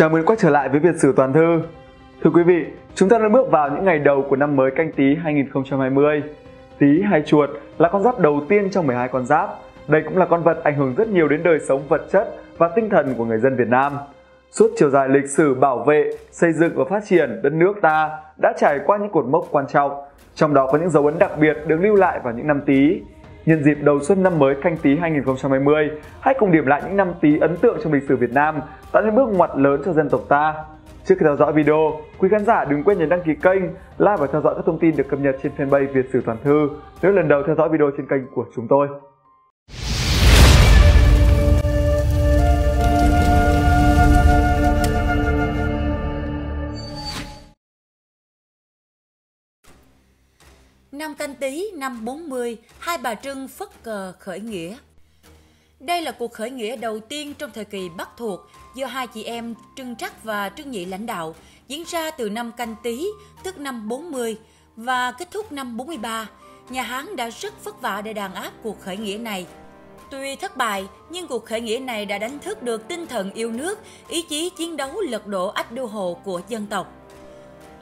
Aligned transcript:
Chào 0.00 0.08
mừng 0.08 0.26
quay 0.26 0.36
trở 0.40 0.50
lại 0.50 0.68
với 0.68 0.80
Việt 0.80 0.96
Sử 0.96 1.12
Toàn 1.16 1.32
Thư. 1.32 1.62
Thưa 2.22 2.30
quý 2.30 2.42
vị, 2.42 2.64
chúng 2.94 3.08
ta 3.08 3.18
đã 3.18 3.28
bước 3.28 3.50
vào 3.50 3.70
những 3.70 3.84
ngày 3.84 3.98
đầu 3.98 4.24
của 4.30 4.36
năm 4.36 4.56
mới 4.56 4.70
canh 4.70 4.92
tí 4.92 5.14
2020. 5.14 6.22
Tí 6.78 7.02
hay 7.02 7.22
chuột 7.26 7.50
là 7.78 7.88
con 7.88 8.02
giáp 8.02 8.18
đầu 8.18 8.40
tiên 8.48 8.70
trong 8.70 8.86
12 8.86 9.08
con 9.08 9.26
giáp. 9.26 9.50
Đây 9.88 10.02
cũng 10.04 10.16
là 10.16 10.26
con 10.26 10.42
vật 10.42 10.64
ảnh 10.64 10.76
hưởng 10.76 10.94
rất 10.94 11.08
nhiều 11.08 11.28
đến 11.28 11.42
đời 11.42 11.58
sống 11.68 11.82
vật 11.88 12.06
chất 12.12 12.36
và 12.58 12.68
tinh 12.68 12.90
thần 12.90 13.14
của 13.18 13.24
người 13.24 13.38
dân 13.38 13.56
Việt 13.56 13.68
Nam. 13.68 13.92
Suốt 14.50 14.70
chiều 14.76 14.90
dài 14.90 15.08
lịch 15.08 15.28
sử 15.28 15.54
bảo 15.54 15.84
vệ, 15.84 16.10
xây 16.30 16.52
dựng 16.52 16.72
và 16.74 16.84
phát 16.90 17.02
triển 17.06 17.40
đất 17.42 17.52
nước 17.52 17.72
ta 17.82 18.10
đã 18.42 18.52
trải 18.58 18.78
qua 18.86 18.98
những 18.98 19.10
cột 19.10 19.24
mốc 19.24 19.44
quan 19.50 19.66
trọng, 19.66 19.92
trong 20.34 20.54
đó 20.54 20.66
có 20.66 20.78
những 20.78 20.90
dấu 20.90 21.06
ấn 21.06 21.18
đặc 21.18 21.38
biệt 21.40 21.56
được 21.66 21.76
lưu 21.80 21.94
lại 21.94 22.20
vào 22.24 22.32
những 22.32 22.46
năm 22.46 22.60
Tý. 22.66 23.00
Nhân 23.50 23.64
dịp 23.64 23.78
đầu 23.82 24.00
xuân 24.00 24.22
năm 24.22 24.38
mới 24.38 24.54
Canh 24.54 24.76
tí 24.76 24.96
2020, 24.96 25.90
hãy 26.20 26.34
cùng 26.38 26.52
điểm 26.52 26.66
lại 26.66 26.82
những 26.84 26.96
năm 26.96 27.12
Tý 27.20 27.38
ấn 27.38 27.56
tượng 27.56 27.78
trong 27.82 27.92
lịch 27.92 28.02
sử 28.08 28.16
Việt 28.16 28.32
Nam, 28.32 28.60
tạo 28.92 29.02
nên 29.02 29.14
bước 29.14 29.28
ngoặt 29.32 29.50
lớn 29.56 29.80
cho 29.84 29.92
dân 29.92 30.08
tộc 30.08 30.20
ta. 30.28 30.54
Trước 31.04 31.14
khi 31.18 31.24
theo 31.24 31.36
dõi 31.36 31.52
video, 31.52 31.92
quý 32.18 32.28
khán 32.28 32.44
giả 32.44 32.64
đừng 32.64 32.84
quên 32.84 32.98
nhấn 32.98 33.08
đăng 33.08 33.22
ký 33.22 33.32
kênh, 33.42 33.62
like 33.98 34.16
và 34.18 34.26
theo 34.32 34.40
dõi 34.40 34.54
các 34.56 34.62
thông 34.66 34.78
tin 34.78 34.96
được 34.96 35.08
cập 35.08 35.20
nhật 35.20 35.36
trên 35.42 35.52
fanpage 35.56 35.92
Việt 35.92 36.06
Sử 36.12 36.20
Toàn 36.26 36.38
Thư 36.44 36.68
nếu 37.02 37.12
lần 37.12 37.28
đầu 37.28 37.42
theo 37.46 37.54
dõi 37.56 37.68
video 37.68 37.90
trên 37.96 38.06
kênh 38.06 38.26
của 38.34 38.44
chúng 38.56 38.68
tôi. 38.68 38.88
Năm 51.00 51.14
canh 51.14 51.34
tí 51.34 51.70
năm 51.74 52.04
40, 52.04 52.56
hai 52.78 52.98
bà 52.98 53.14
Trưng 53.14 53.48
phất 53.48 53.82
cờ 53.82 54.12
khởi 54.18 54.40
nghĩa. 54.40 54.76
Đây 55.80 56.02
là 56.02 56.12
cuộc 56.12 56.32
khởi 56.32 56.50
nghĩa 56.50 56.76
đầu 56.76 57.00
tiên 57.00 57.34
trong 57.34 57.50
thời 57.54 57.64
kỳ 57.64 57.88
Bắc 57.96 58.08
thuộc 58.16 58.40
do 58.74 58.86
hai 58.86 59.06
chị 59.06 59.24
em 59.24 59.54
Trưng 59.76 59.96
Trắc 59.96 60.24
và 60.24 60.48
Trưng 60.56 60.70
Nhị 60.70 60.84
lãnh 60.84 61.06
đạo 61.06 61.34
diễn 61.68 61.84
ra 61.86 62.10
từ 62.10 62.30
năm 62.30 62.52
canh 62.52 62.74
tí, 62.82 63.06
tức 63.44 63.58
năm 63.58 63.88
40 63.88 64.36
và 64.76 65.12
kết 65.12 65.30
thúc 65.30 65.52
năm 65.52 65.76
43. 65.76 66.28
Nhà 66.68 66.82
Hán 66.82 67.16
đã 67.16 67.30
rất 67.30 67.64
vất 67.64 67.80
vả 67.80 68.00
để 68.00 68.12
đàn 68.12 68.34
áp 68.34 68.52
cuộc 68.62 68.80
khởi 68.80 68.96
nghĩa 68.96 69.18
này. 69.18 69.46
Tuy 70.10 70.36
thất 70.36 70.56
bại, 70.56 70.86
nhưng 71.10 71.26
cuộc 71.26 71.46
khởi 71.46 71.60
nghĩa 71.60 71.78
này 71.78 72.06
đã 72.06 72.18
đánh 72.18 72.38
thức 72.38 72.62
được 72.62 72.88
tinh 72.88 73.06
thần 73.06 73.32
yêu 73.32 73.52
nước, 73.52 73.78
ý 74.08 74.22
chí 74.22 74.50
chiến 74.50 74.76
đấu 74.76 75.00
lật 75.00 75.26
đổ 75.26 75.48
ách 75.48 75.72
đô 75.72 75.84
hộ 75.84 76.20
của 76.24 76.40
dân 76.48 76.66
tộc. 76.66 76.99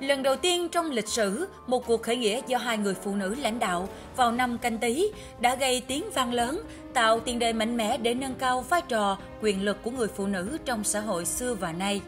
Lần 0.00 0.22
đầu 0.22 0.36
tiên 0.36 0.68
trong 0.68 0.90
lịch 0.90 1.08
sử, 1.08 1.48
một 1.66 1.86
cuộc 1.86 2.02
khởi 2.02 2.16
nghĩa 2.16 2.40
do 2.46 2.58
hai 2.58 2.78
người 2.78 2.94
phụ 2.94 3.14
nữ 3.14 3.34
lãnh 3.34 3.58
đạo 3.58 3.88
vào 4.16 4.32
năm 4.32 4.58
canh 4.58 4.78
tí 4.78 5.10
đã 5.40 5.54
gây 5.54 5.82
tiếng 5.86 6.10
vang 6.10 6.32
lớn, 6.32 6.62
tạo 6.94 7.20
tiền 7.20 7.38
đề 7.38 7.52
mạnh 7.52 7.76
mẽ 7.76 7.96
để 7.96 8.14
nâng 8.14 8.34
cao 8.34 8.60
vai 8.60 8.82
trò, 8.88 9.18
quyền 9.42 9.64
lực 9.64 9.76
của 9.82 9.90
người 9.90 10.08
phụ 10.08 10.26
nữ 10.26 10.58
trong 10.64 10.84
xã 10.84 11.00
hội 11.00 11.24
xưa 11.24 11.54
và 11.54 11.72
nay. 11.72 12.00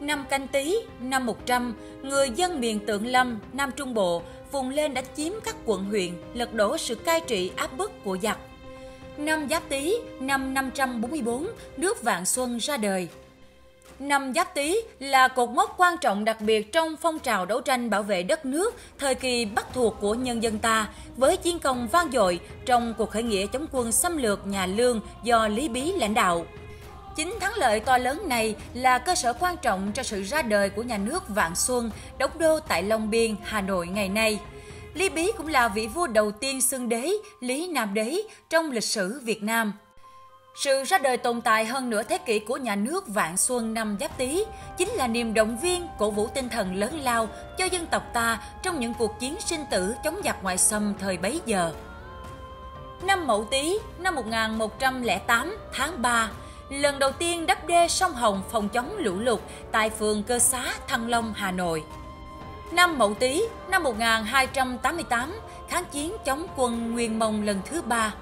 Năm 0.00 0.24
canh 0.30 0.48
tí, 0.48 0.76
năm 1.00 1.26
100, 1.26 1.74
người 2.02 2.30
dân 2.30 2.60
miền 2.60 2.86
Tượng 2.86 3.06
Lâm, 3.06 3.38
Nam 3.52 3.70
Trung 3.76 3.94
Bộ 3.94 4.22
vùng 4.52 4.70
lên 4.70 4.94
đã 4.94 5.02
chiếm 5.16 5.32
các 5.44 5.56
quận 5.64 5.84
huyện, 5.84 6.10
lật 6.34 6.54
đổ 6.54 6.76
sự 6.76 6.94
cai 6.94 7.20
trị 7.20 7.50
áp 7.56 7.76
bức 7.76 8.04
của 8.04 8.18
giặc. 8.22 8.38
Năm 9.16 9.48
Giáp 9.50 9.68
Tý, 9.68 9.96
năm 10.20 10.54
544, 10.54 11.46
nước 11.76 12.02
Vạn 12.02 12.26
Xuân 12.26 12.58
ra 12.58 12.76
đời. 12.76 13.08
Năm 13.98 14.32
Giáp 14.34 14.54
Tý 14.54 14.80
là 14.98 15.28
cột 15.28 15.50
mốc 15.50 15.74
quan 15.78 15.98
trọng 15.98 16.24
đặc 16.24 16.40
biệt 16.40 16.72
trong 16.72 16.96
phong 16.96 17.18
trào 17.18 17.46
đấu 17.46 17.60
tranh 17.60 17.90
bảo 17.90 18.02
vệ 18.02 18.22
đất 18.22 18.46
nước 18.46 18.74
thời 18.98 19.14
kỳ 19.14 19.44
Bắc 19.44 19.72
thuộc 19.72 19.96
của 20.00 20.14
nhân 20.14 20.42
dân 20.42 20.58
ta 20.58 20.88
với 21.16 21.36
chiến 21.36 21.58
công 21.58 21.88
vang 21.88 22.10
dội 22.12 22.40
trong 22.66 22.94
cuộc 22.98 23.10
khởi 23.10 23.22
nghĩa 23.22 23.46
chống 23.46 23.66
quân 23.72 23.92
xâm 23.92 24.16
lược 24.16 24.46
nhà 24.46 24.66
Lương 24.66 25.00
do 25.22 25.48
Lý 25.48 25.68
Bí 25.68 25.92
lãnh 25.92 26.14
đạo. 26.14 26.46
Chính 27.16 27.34
thắng 27.40 27.52
lợi 27.56 27.80
to 27.80 27.98
lớn 27.98 28.28
này 28.28 28.56
là 28.74 28.98
cơ 28.98 29.14
sở 29.14 29.32
quan 29.32 29.56
trọng 29.56 29.92
cho 29.94 30.02
sự 30.02 30.22
ra 30.22 30.42
đời 30.42 30.70
của 30.70 30.82
nhà 30.82 30.98
nước 30.98 31.28
Vạn 31.28 31.56
Xuân, 31.56 31.90
đóng 32.18 32.38
đô 32.38 32.60
tại 32.60 32.82
Long 32.82 33.10
Biên, 33.10 33.36
Hà 33.42 33.60
Nội 33.60 33.86
ngày 33.86 34.08
nay. 34.08 34.38
Lý 34.94 35.08
Bí 35.08 35.32
cũng 35.36 35.48
là 35.48 35.68
vị 35.68 35.86
vua 35.86 36.06
đầu 36.06 36.30
tiên 36.30 36.60
xưng 36.60 36.88
đế, 36.88 37.12
Lý 37.40 37.66
Nam 37.66 37.94
Đế 37.94 38.16
trong 38.50 38.70
lịch 38.70 38.84
sử 38.84 39.20
Việt 39.24 39.42
Nam. 39.42 39.72
Sự 40.54 40.84
ra 40.84 40.98
đời 40.98 41.16
tồn 41.16 41.40
tại 41.40 41.64
hơn 41.64 41.90
nửa 41.90 42.02
thế 42.02 42.18
kỷ 42.18 42.38
của 42.38 42.56
nhà 42.56 42.74
nước 42.74 43.08
Vạn 43.08 43.36
Xuân 43.36 43.74
năm 43.74 43.96
Giáp 44.00 44.18
Tý 44.18 44.44
chính 44.76 44.88
là 44.88 45.06
niềm 45.06 45.34
động 45.34 45.58
viên, 45.62 45.86
cổ 45.98 46.10
vũ 46.10 46.28
tinh 46.34 46.48
thần 46.48 46.74
lớn 46.74 47.00
lao 47.02 47.28
cho 47.58 47.64
dân 47.64 47.86
tộc 47.86 48.02
ta 48.12 48.40
trong 48.62 48.80
những 48.80 48.94
cuộc 48.94 49.20
chiến 49.20 49.36
sinh 49.40 49.64
tử 49.70 49.94
chống 50.04 50.20
giặc 50.24 50.42
ngoại 50.42 50.58
xâm 50.58 50.94
thời 51.00 51.16
bấy 51.16 51.40
giờ. 51.46 51.72
Năm 53.02 53.26
Mậu 53.26 53.44
Tý, 53.44 53.78
năm 53.98 54.14
1108, 54.14 55.56
tháng 55.72 56.02
3, 56.02 56.30
lần 56.70 56.98
đầu 56.98 57.12
tiên 57.12 57.46
đắp 57.46 57.66
đê 57.66 57.88
sông 57.88 58.12
Hồng 58.12 58.42
phòng 58.50 58.68
chống 58.68 58.96
lũ 58.98 59.18
lụt 59.18 59.40
tại 59.72 59.90
phường 59.90 60.22
Cơ 60.22 60.38
Xá, 60.38 60.74
Thăng 60.88 61.08
Long, 61.08 61.32
Hà 61.36 61.50
Nội. 61.50 61.84
Năm 62.72 62.98
Mậu 62.98 63.14
Tý, 63.14 63.42
năm 63.68 63.82
1288, 63.82 65.40
kháng 65.68 65.84
chiến 65.84 66.12
chống 66.24 66.46
quân 66.56 66.92
Nguyên 66.92 67.18
Mông 67.18 67.42
lần 67.42 67.60
thứ 67.70 67.82
ba. 67.82 68.14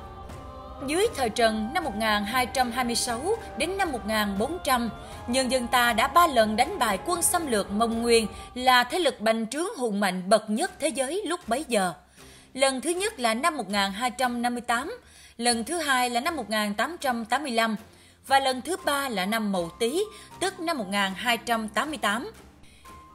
Dưới 0.87 1.07
thời 1.17 1.31
Trần 1.31 1.69
năm 1.75 1.85
1226 1.85 3.37
đến 3.59 3.77
năm 3.77 3.93
1400, 3.93 4.91
nhân 5.27 5.51
dân 5.51 5.67
ta 5.67 5.93
đã 5.93 6.09
ba 6.09 6.27
lần 6.27 6.57
đánh 6.57 6.79
bại 6.79 6.99
quân 7.07 7.23
xâm 7.23 7.47
lược 7.47 7.71
Mông 7.71 8.03
Nguyên 8.03 8.27
là 8.55 8.85
thế 8.85 8.99
lực 8.99 9.21
bành 9.21 9.47
trướng 9.47 9.77
hùng 9.79 10.01
mạnh 10.01 10.29
bậc 10.29 10.51
nhất 10.51 10.71
thế 10.81 10.89
giới 10.89 11.23
lúc 11.27 11.49
bấy 11.49 11.65
giờ. 11.69 11.93
Lần 12.55 12.81
thứ 12.81 12.91
nhất 12.91 13.21
là 13.21 13.35
năm 13.35 13.57
1258, 13.57 14.99
lần 15.37 15.65
thứ 15.65 15.79
hai 15.79 16.11
là 16.11 16.21
năm 16.21 16.37
1885 16.37 17.77
và 18.27 18.41
lần 18.41 18.61
thứ 18.61 18.77
ba 18.85 19.09
là 19.09 19.27
năm 19.27 19.53
Mậu 19.53 19.71
Tý, 19.79 20.05
tức 20.41 20.61
năm 20.61 20.79
1288. 20.79 22.31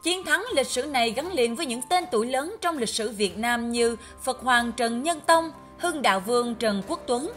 Chiến 0.03 0.25
thắng 0.25 0.45
lịch 0.55 0.67
sử 0.67 0.83
này 0.83 1.11
gắn 1.11 1.31
liền 1.33 1.55
với 1.55 1.65
những 1.65 1.81
tên 1.89 2.03
tuổi 2.11 2.27
lớn 2.27 2.55
trong 2.61 2.77
lịch 2.77 2.89
sử 2.89 3.09
Việt 3.11 3.37
Nam 3.37 3.71
như 3.71 3.95
Phật 4.23 4.39
Hoàng 4.39 4.71
Trần 4.71 5.03
Nhân 5.03 5.19
Tông, 5.27 5.51
Hưng 5.77 6.01
Đạo 6.01 6.19
Vương 6.19 6.55
Trần 6.55 6.83
Quốc 6.87 7.03
Tuấn, 7.07 7.31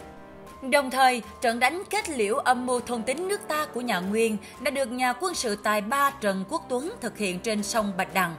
Đồng 0.62 0.90
thời, 0.90 1.22
trận 1.40 1.60
đánh 1.60 1.82
kết 1.90 2.08
liễu 2.08 2.36
âm 2.36 2.66
mưu 2.66 2.80
thôn 2.80 3.02
tính 3.02 3.28
nước 3.28 3.40
ta 3.48 3.66
của 3.66 3.80
nhà 3.80 4.00
Nguyên 4.00 4.36
đã 4.60 4.70
được 4.70 4.90
nhà 4.90 5.12
quân 5.12 5.34
sự 5.34 5.56
tài 5.56 5.80
ba 5.80 6.10
Trần 6.10 6.44
Quốc 6.48 6.66
Tuấn 6.68 6.92
thực 7.00 7.18
hiện 7.18 7.38
trên 7.38 7.62
sông 7.62 7.92
Bạch 7.96 8.14
Đằng. 8.14 8.34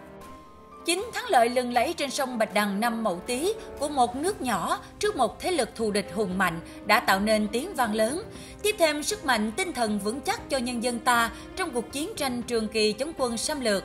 Chính 0.86 1.06
thắng 1.14 1.26
lợi 1.30 1.50
lừng 1.50 1.74
lẫy 1.74 1.94
trên 1.94 2.10
sông 2.10 2.38
Bạch 2.38 2.54
Đằng 2.54 2.80
năm 2.80 3.04
Mậu 3.04 3.20
Tý 3.20 3.54
của 3.80 3.90
một 3.90 4.16
nước 4.16 4.42
nhỏ 4.42 4.80
trước 5.00 5.16
một 5.16 5.40
thế 5.40 5.52
lực 5.52 5.76
thù 5.76 5.92
địch 5.92 6.12
hùng 6.16 6.38
mạnh 6.38 6.60
đã 6.86 7.00
tạo 7.00 7.20
nên 7.20 7.48
tiếng 7.48 7.74
vang 7.74 7.96
lớn, 7.96 8.24
tiếp 8.64 8.76
thêm 8.80 9.04
sức 9.04 9.26
mạnh 9.26 9.52
tinh 9.52 9.74
thần 9.74 10.00
vững 10.00 10.22
chắc 10.22 10.50
cho 10.50 10.58
nhân 10.58 10.84
dân 10.84 11.00
ta 11.00 11.32
trong 11.56 11.72
cuộc 11.72 11.92
chiến 11.92 12.10
tranh 12.16 12.42
trường 12.42 12.68
kỳ 12.68 12.94
chống 12.94 13.12
quân 13.18 13.38
xâm 13.38 13.62
lược. 13.62 13.84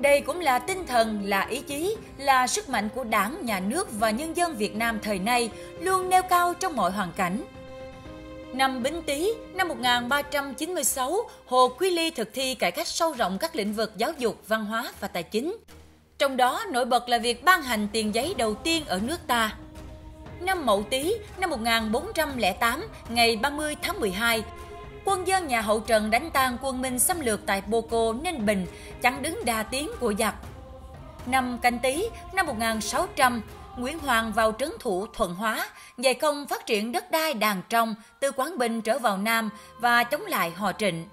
Đây 0.00 0.20
cũng 0.20 0.40
là 0.40 0.58
tinh 0.58 0.86
thần, 0.86 1.20
là 1.24 1.40
ý 1.40 1.60
chí, 1.60 1.96
là 2.18 2.46
sức 2.46 2.68
mạnh 2.68 2.88
của 2.94 3.04
đảng, 3.04 3.46
nhà 3.46 3.60
nước 3.60 3.88
và 3.92 4.10
nhân 4.10 4.36
dân 4.36 4.56
Việt 4.56 4.76
Nam 4.76 4.98
thời 5.02 5.18
nay 5.18 5.50
luôn 5.80 6.08
nêu 6.08 6.22
cao 6.22 6.54
trong 6.60 6.76
mọi 6.76 6.90
hoàn 6.90 7.12
cảnh. 7.12 7.44
Năm 8.52 8.82
Bính 8.82 9.02
Tý, 9.02 9.32
năm 9.54 9.68
1396, 9.68 11.28
Hồ 11.46 11.68
quý 11.78 11.90
Ly 11.90 12.10
thực 12.10 12.34
thi 12.34 12.54
cải 12.54 12.72
cách 12.72 12.88
sâu 12.88 13.12
rộng 13.12 13.38
các 13.38 13.56
lĩnh 13.56 13.72
vực 13.74 13.92
giáo 13.96 14.12
dục, 14.18 14.42
văn 14.48 14.64
hóa 14.64 14.92
và 15.00 15.08
tài 15.08 15.22
chính. 15.22 15.56
Trong 16.18 16.36
đó 16.36 16.64
nổi 16.72 16.84
bật 16.84 17.08
là 17.08 17.18
việc 17.18 17.44
ban 17.44 17.62
hành 17.62 17.88
tiền 17.92 18.14
giấy 18.14 18.34
đầu 18.38 18.54
tiên 18.54 18.84
ở 18.86 19.00
nước 19.02 19.26
ta. 19.26 19.56
Năm 20.40 20.66
Mậu 20.66 20.82
Tý, 20.82 21.14
năm 21.38 21.50
1408, 21.50 22.88
ngày 23.08 23.36
30 23.36 23.76
tháng 23.82 24.00
12, 24.00 24.42
quân 25.04 25.26
dân 25.26 25.46
nhà 25.46 25.60
hậu 25.60 25.80
Trần 25.80 26.10
đánh 26.10 26.30
tan 26.32 26.56
quân 26.62 26.82
Minh 26.82 26.98
xâm 26.98 27.20
lược 27.20 27.40
tại 27.46 27.62
Bô 27.66 27.80
Cô, 27.80 28.12
Ninh 28.12 28.46
Bình, 28.46 28.66
chặn 29.02 29.22
đứng 29.22 29.44
đà 29.44 29.62
tiến 29.62 29.90
của 30.00 30.12
giặc. 30.18 30.34
Năm 31.26 31.58
Canh 31.62 31.78
Tý, 31.78 32.08
năm 32.32 32.46
1600, 32.46 33.42
Nguyễn 33.78 33.98
Hoàng 33.98 34.32
vào 34.32 34.52
trấn 34.58 34.70
thủ 34.80 35.06
Thuận 35.06 35.34
Hóa, 35.34 35.68
dày 35.96 36.14
công 36.14 36.46
phát 36.46 36.66
triển 36.66 36.92
đất 36.92 37.10
đai 37.10 37.34
đàn 37.34 37.62
trong 37.68 37.94
từ 38.20 38.32
Quảng 38.32 38.58
Bình 38.58 38.80
trở 38.80 38.98
vào 38.98 39.18
Nam 39.18 39.50
và 39.80 40.04
chống 40.04 40.26
lại 40.26 40.50
họ 40.50 40.72
Trịnh. 40.72 41.04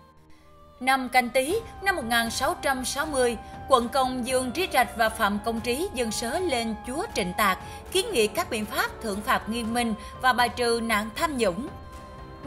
Năm 0.80 1.10
Canh 1.10 1.30
Tý 1.30 1.60
năm 1.82 1.96
1660, 1.96 3.38
quận 3.70 3.90
Công 3.90 4.28
Dương 4.28 4.52
Trí 4.52 4.68
Trạch 4.74 4.98
và 4.98 5.10
Phạm 5.10 5.40
Công 5.46 5.62
Trí 5.62 5.90
dân 5.94 6.12
sớ 6.12 6.40
lên 6.40 6.76
chúa 6.88 7.04
Trịnh 7.16 7.34
Tạc 7.38 7.60
kiến 7.92 8.06
nghị 8.12 8.28
các 8.28 8.50
biện 8.50 8.66
pháp 8.66 9.02
thượng 9.02 9.22
phạt 9.22 9.50
nghiêm 9.50 9.74
minh 9.74 9.94
và 10.22 10.34
bài 10.34 10.50
trừ 10.50 10.80
nạn 10.84 11.10
tham 11.16 11.38
nhũng. 11.38 11.68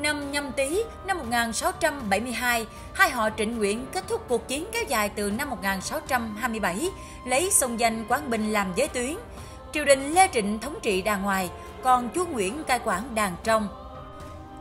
Năm 0.00 0.32
Nhâm 0.32 0.53
Tý 0.53 0.82
năm 1.06 1.19
1672, 1.19 2.67
hai 2.93 3.11
họ 3.11 3.31
Trịnh 3.37 3.59
Nguyễn 3.59 3.87
kết 3.93 4.05
thúc 4.09 4.29
cuộc 4.29 4.49
chiến 4.49 4.67
kéo 4.73 4.82
dài 4.88 5.09
từ 5.09 5.31
năm 5.31 5.50
1627, 5.50 6.91
lấy 7.26 7.50
sông 7.50 7.81
danh 7.81 8.05
Quảng 8.05 8.31
Bình 8.31 8.53
làm 8.53 8.67
giới 8.76 8.88
tuyến, 8.88 9.17
triều 9.73 9.85
đình 9.85 10.12
Lê 10.12 10.29
Trịnh 10.32 10.59
thống 10.59 10.79
trị 10.82 11.03
đàng 11.03 11.23
ngoài, 11.23 11.50
còn 11.82 12.09
chúa 12.15 12.26
Nguyễn 12.26 12.65
cai 12.65 12.81
quản 12.85 13.15
đàng 13.15 13.37
trong. 13.44 13.69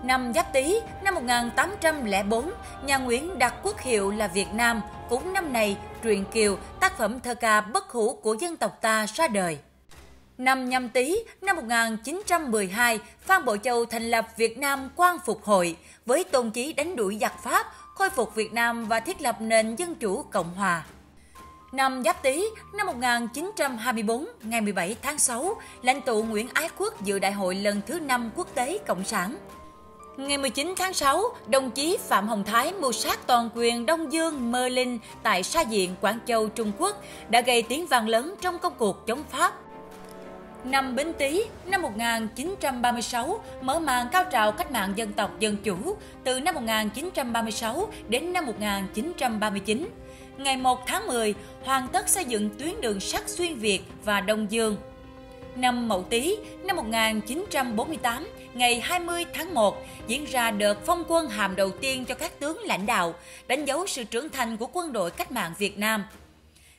Năm 0.03 0.33
Giáp 0.35 0.53
Tý 0.53 0.79
năm 1.03 1.15
1804, 1.15 2.51
nhà 2.85 2.97
Nguyễn 2.97 3.39
đặt 3.39 3.53
quốc 3.63 3.79
hiệu 3.79 4.11
là 4.11 4.27
Việt 4.27 4.53
Nam, 4.53 4.81
cũng 5.09 5.33
năm 5.33 5.53
này 5.53 5.77
truyện 6.03 6.25
Kiều, 6.25 6.57
tác 6.79 6.97
phẩm 6.97 7.19
thơ 7.19 7.35
ca 7.35 7.61
bất 7.61 7.89
hủ 7.89 8.19
của 8.23 8.33
dân 8.33 8.57
tộc 8.57 8.81
ta 8.81 9.05
ra 9.05 9.27
đời. 9.27 9.57
Năm 10.37 10.69
nhâm 10.69 10.89
tý 10.89 11.23
năm 11.41 11.55
1912, 11.55 12.99
Phan 13.25 13.45
Bội 13.45 13.59
Châu 13.63 13.85
thành 13.85 14.11
lập 14.11 14.27
Việt 14.37 14.57
Nam 14.57 14.89
Quang 14.95 15.17
Phục 15.25 15.43
Hội 15.43 15.77
với 16.05 16.23
tôn 16.23 16.51
chí 16.51 16.73
đánh 16.73 16.95
đuổi 16.95 17.17
giặc 17.21 17.43
Pháp, 17.43 17.67
khôi 17.95 18.09
phục 18.09 18.35
Việt 18.35 18.53
Nam 18.53 18.87
và 18.87 18.99
thiết 18.99 19.21
lập 19.21 19.35
nền 19.41 19.75
dân 19.75 19.95
chủ 19.95 20.23
cộng 20.31 20.53
hòa. 20.53 20.83
Năm 21.77 22.03
Giáp 22.05 22.23
Tý 22.23 22.45
năm 22.73 22.87
1924, 22.87 24.25
ngày 24.43 24.61
17 24.61 24.95
tháng 25.01 25.17
6, 25.17 25.55
lãnh 25.81 26.01
tụ 26.01 26.23
Nguyễn 26.23 26.47
Ái 26.53 26.69
Quốc 26.77 27.03
dự 27.03 27.19
đại 27.19 27.31
hội 27.31 27.55
lần 27.55 27.81
thứ 27.87 27.99
5 27.99 28.29
quốc 28.35 28.47
tế 28.55 28.77
Cộng 28.87 29.03
sản. 29.03 29.37
Ngày 30.17 30.37
19 30.37 30.73
tháng 30.77 30.93
6, 30.93 31.23
đồng 31.47 31.71
chí 31.71 31.97
Phạm 32.07 32.27
Hồng 32.27 32.43
Thái 32.43 32.73
mưu 32.73 32.91
sát 32.91 33.27
toàn 33.27 33.49
quyền 33.55 33.85
Đông 33.85 34.13
Dương 34.13 34.51
Mơ 34.51 34.67
Linh 34.67 34.99
tại 35.23 35.43
Sa 35.43 35.61
Diện, 35.61 35.95
Quảng 36.01 36.19
Châu, 36.25 36.49
Trung 36.49 36.71
Quốc 36.77 37.01
đã 37.29 37.41
gây 37.41 37.61
tiếng 37.61 37.87
vang 37.87 38.07
lớn 38.07 38.35
trong 38.41 38.59
công 38.59 38.73
cuộc 38.77 39.07
chống 39.07 39.23
Pháp. 39.29 39.53
Năm 40.63 40.95
Bính 40.95 41.13
Tý 41.13 41.43
năm 41.65 41.81
1936 41.81 43.43
mở 43.61 43.79
màn 43.79 44.07
cao 44.11 44.23
trào 44.31 44.51
cách 44.51 44.71
mạng 44.71 44.93
dân 44.95 45.13
tộc 45.13 45.39
dân 45.39 45.57
chủ 45.63 45.97
từ 46.23 46.39
năm 46.39 46.55
1936 46.55 47.87
đến 48.09 48.33
năm 48.33 48.45
1939. 48.45 49.87
Ngày 50.37 50.57
1 50.57 50.87
tháng 50.87 51.07
10, 51.07 51.33
hoàn 51.63 51.87
tất 51.87 52.09
xây 52.09 52.25
dựng 52.25 52.49
tuyến 52.59 52.81
đường 52.81 52.99
sắt 52.99 53.29
xuyên 53.29 53.55
Việt 53.55 53.81
và 54.05 54.21
Đông 54.21 54.51
Dương. 54.51 54.77
Năm 55.55 55.87
Mậu 55.87 56.03
Tý 56.03 56.35
năm 56.63 56.75
1948, 56.75 58.27
ngày 58.53 58.79
20 58.79 59.25
tháng 59.33 59.53
1, 59.53 59.85
diễn 60.07 60.25
ra 60.25 60.51
đợt 60.51 60.85
phong 60.85 61.03
quân 61.07 61.29
hàm 61.29 61.55
đầu 61.55 61.71
tiên 61.71 62.05
cho 62.05 62.15
các 62.15 62.39
tướng 62.39 62.59
lãnh 62.63 62.85
đạo, 62.85 63.13
đánh 63.47 63.65
dấu 63.65 63.87
sự 63.87 64.03
trưởng 64.03 64.29
thành 64.29 64.57
của 64.57 64.67
quân 64.73 64.93
đội 64.93 65.11
cách 65.11 65.31
mạng 65.31 65.53
Việt 65.57 65.77
Nam– 65.77 66.03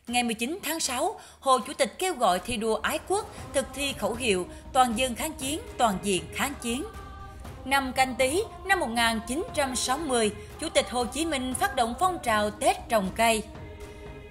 Ngày 0.08 0.22
19 0.22 0.58
tháng 0.62 0.81
6, 0.81 1.20
Hồ 1.40 1.58
Chủ 1.58 1.72
tịch 1.72 1.99
kêu 1.99 2.14
gọi 2.14 2.38
thi 2.38 2.56
đua 2.56 2.75
ái 2.75 2.99
quốc, 3.08 3.34
thực 3.54 3.66
thi 3.75 3.94
khẩu 3.99 4.14
hiệu 4.14 4.46
toàn 4.72 4.93
dân 4.96 5.14
kháng 5.14 5.32
chiến, 5.32 5.61
toàn 5.78 5.99
diện 6.02 6.22
kháng 6.34 6.52
chiến. 6.62 6.84
Năm 7.68 7.92
canh 7.92 8.14
tí 8.14 8.42
năm 8.64 8.80
1960, 8.80 10.30
Chủ 10.60 10.68
tịch 10.68 10.90
Hồ 10.90 11.04
Chí 11.04 11.26
Minh 11.26 11.54
phát 11.54 11.76
động 11.76 11.94
phong 12.00 12.18
trào 12.18 12.50
Tết 12.50 12.88
trồng 12.88 13.10
cây. 13.16 13.42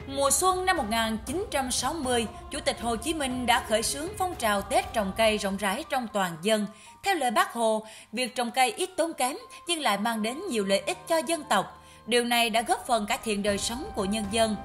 Mùa 0.07 0.31
xuân 0.31 0.65
năm 0.65 0.77
1960, 0.77 2.27
Chủ 2.51 2.59
tịch 2.59 2.81
Hồ 2.81 2.95
Chí 2.95 3.13
Minh 3.13 3.45
đã 3.45 3.63
khởi 3.69 3.83
xướng 3.83 4.07
phong 4.17 4.35
trào 4.35 4.61
Tết 4.61 4.93
trồng 4.93 5.11
cây 5.17 5.37
rộng 5.37 5.57
rãi 5.57 5.83
trong 5.89 6.07
toàn 6.13 6.37
dân. 6.41 6.65
Theo 7.03 7.15
lời 7.15 7.31
bác 7.31 7.53
Hồ, 7.53 7.85
việc 8.11 8.35
trồng 8.35 8.51
cây 8.51 8.71
ít 8.71 8.89
tốn 8.97 9.13
kém 9.13 9.37
nhưng 9.67 9.79
lại 9.79 9.97
mang 9.97 10.21
đến 10.21 10.41
nhiều 10.49 10.65
lợi 10.65 10.79
ích 10.79 10.97
cho 11.07 11.17
dân 11.17 11.43
tộc. 11.43 11.83
Điều 12.05 12.23
này 12.23 12.49
đã 12.49 12.61
góp 12.61 12.87
phần 12.87 13.05
cải 13.05 13.17
thiện 13.23 13.43
đời 13.43 13.57
sống 13.57 13.85
của 13.95 14.05
nhân 14.05 14.25
dân. 14.31 14.55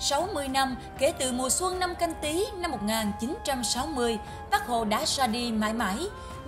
60 0.00 0.48
năm 0.48 0.76
kể 0.98 1.12
từ 1.18 1.32
mùa 1.32 1.50
xuân 1.50 1.78
năm 1.78 1.94
canh 1.94 2.14
tí 2.22 2.44
năm 2.56 2.70
1960, 2.70 4.18
Bác 4.50 4.66
Hồ 4.66 4.84
đã 4.84 5.04
ra 5.06 5.26
đi 5.26 5.52
mãi 5.52 5.72
mãi. 5.72 5.98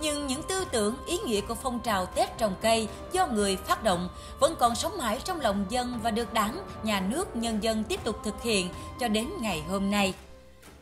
Nhưng 0.01 0.27
những 0.27 0.43
tư 0.43 0.65
tưởng, 0.71 0.95
ý 1.05 1.17
nghĩa 1.17 1.41
của 1.41 1.55
phong 1.55 1.79
trào 1.79 2.05
Tết 2.05 2.37
trồng 2.37 2.55
cây 2.61 2.87
do 3.11 3.27
người 3.27 3.55
phát 3.55 3.83
động 3.83 4.09
vẫn 4.39 4.55
còn 4.59 4.75
sống 4.75 4.97
mãi 4.97 5.19
trong 5.23 5.41
lòng 5.41 5.65
dân 5.69 5.99
và 6.03 6.11
được 6.11 6.33
đảng, 6.33 6.65
nhà 6.83 6.99
nước, 6.99 7.35
nhân 7.35 7.63
dân 7.63 7.83
tiếp 7.83 7.99
tục 8.03 8.15
thực 8.23 8.41
hiện 8.41 8.69
cho 8.99 9.07
đến 9.07 9.29
ngày 9.41 9.63
hôm 9.69 9.91
nay. 9.91 10.13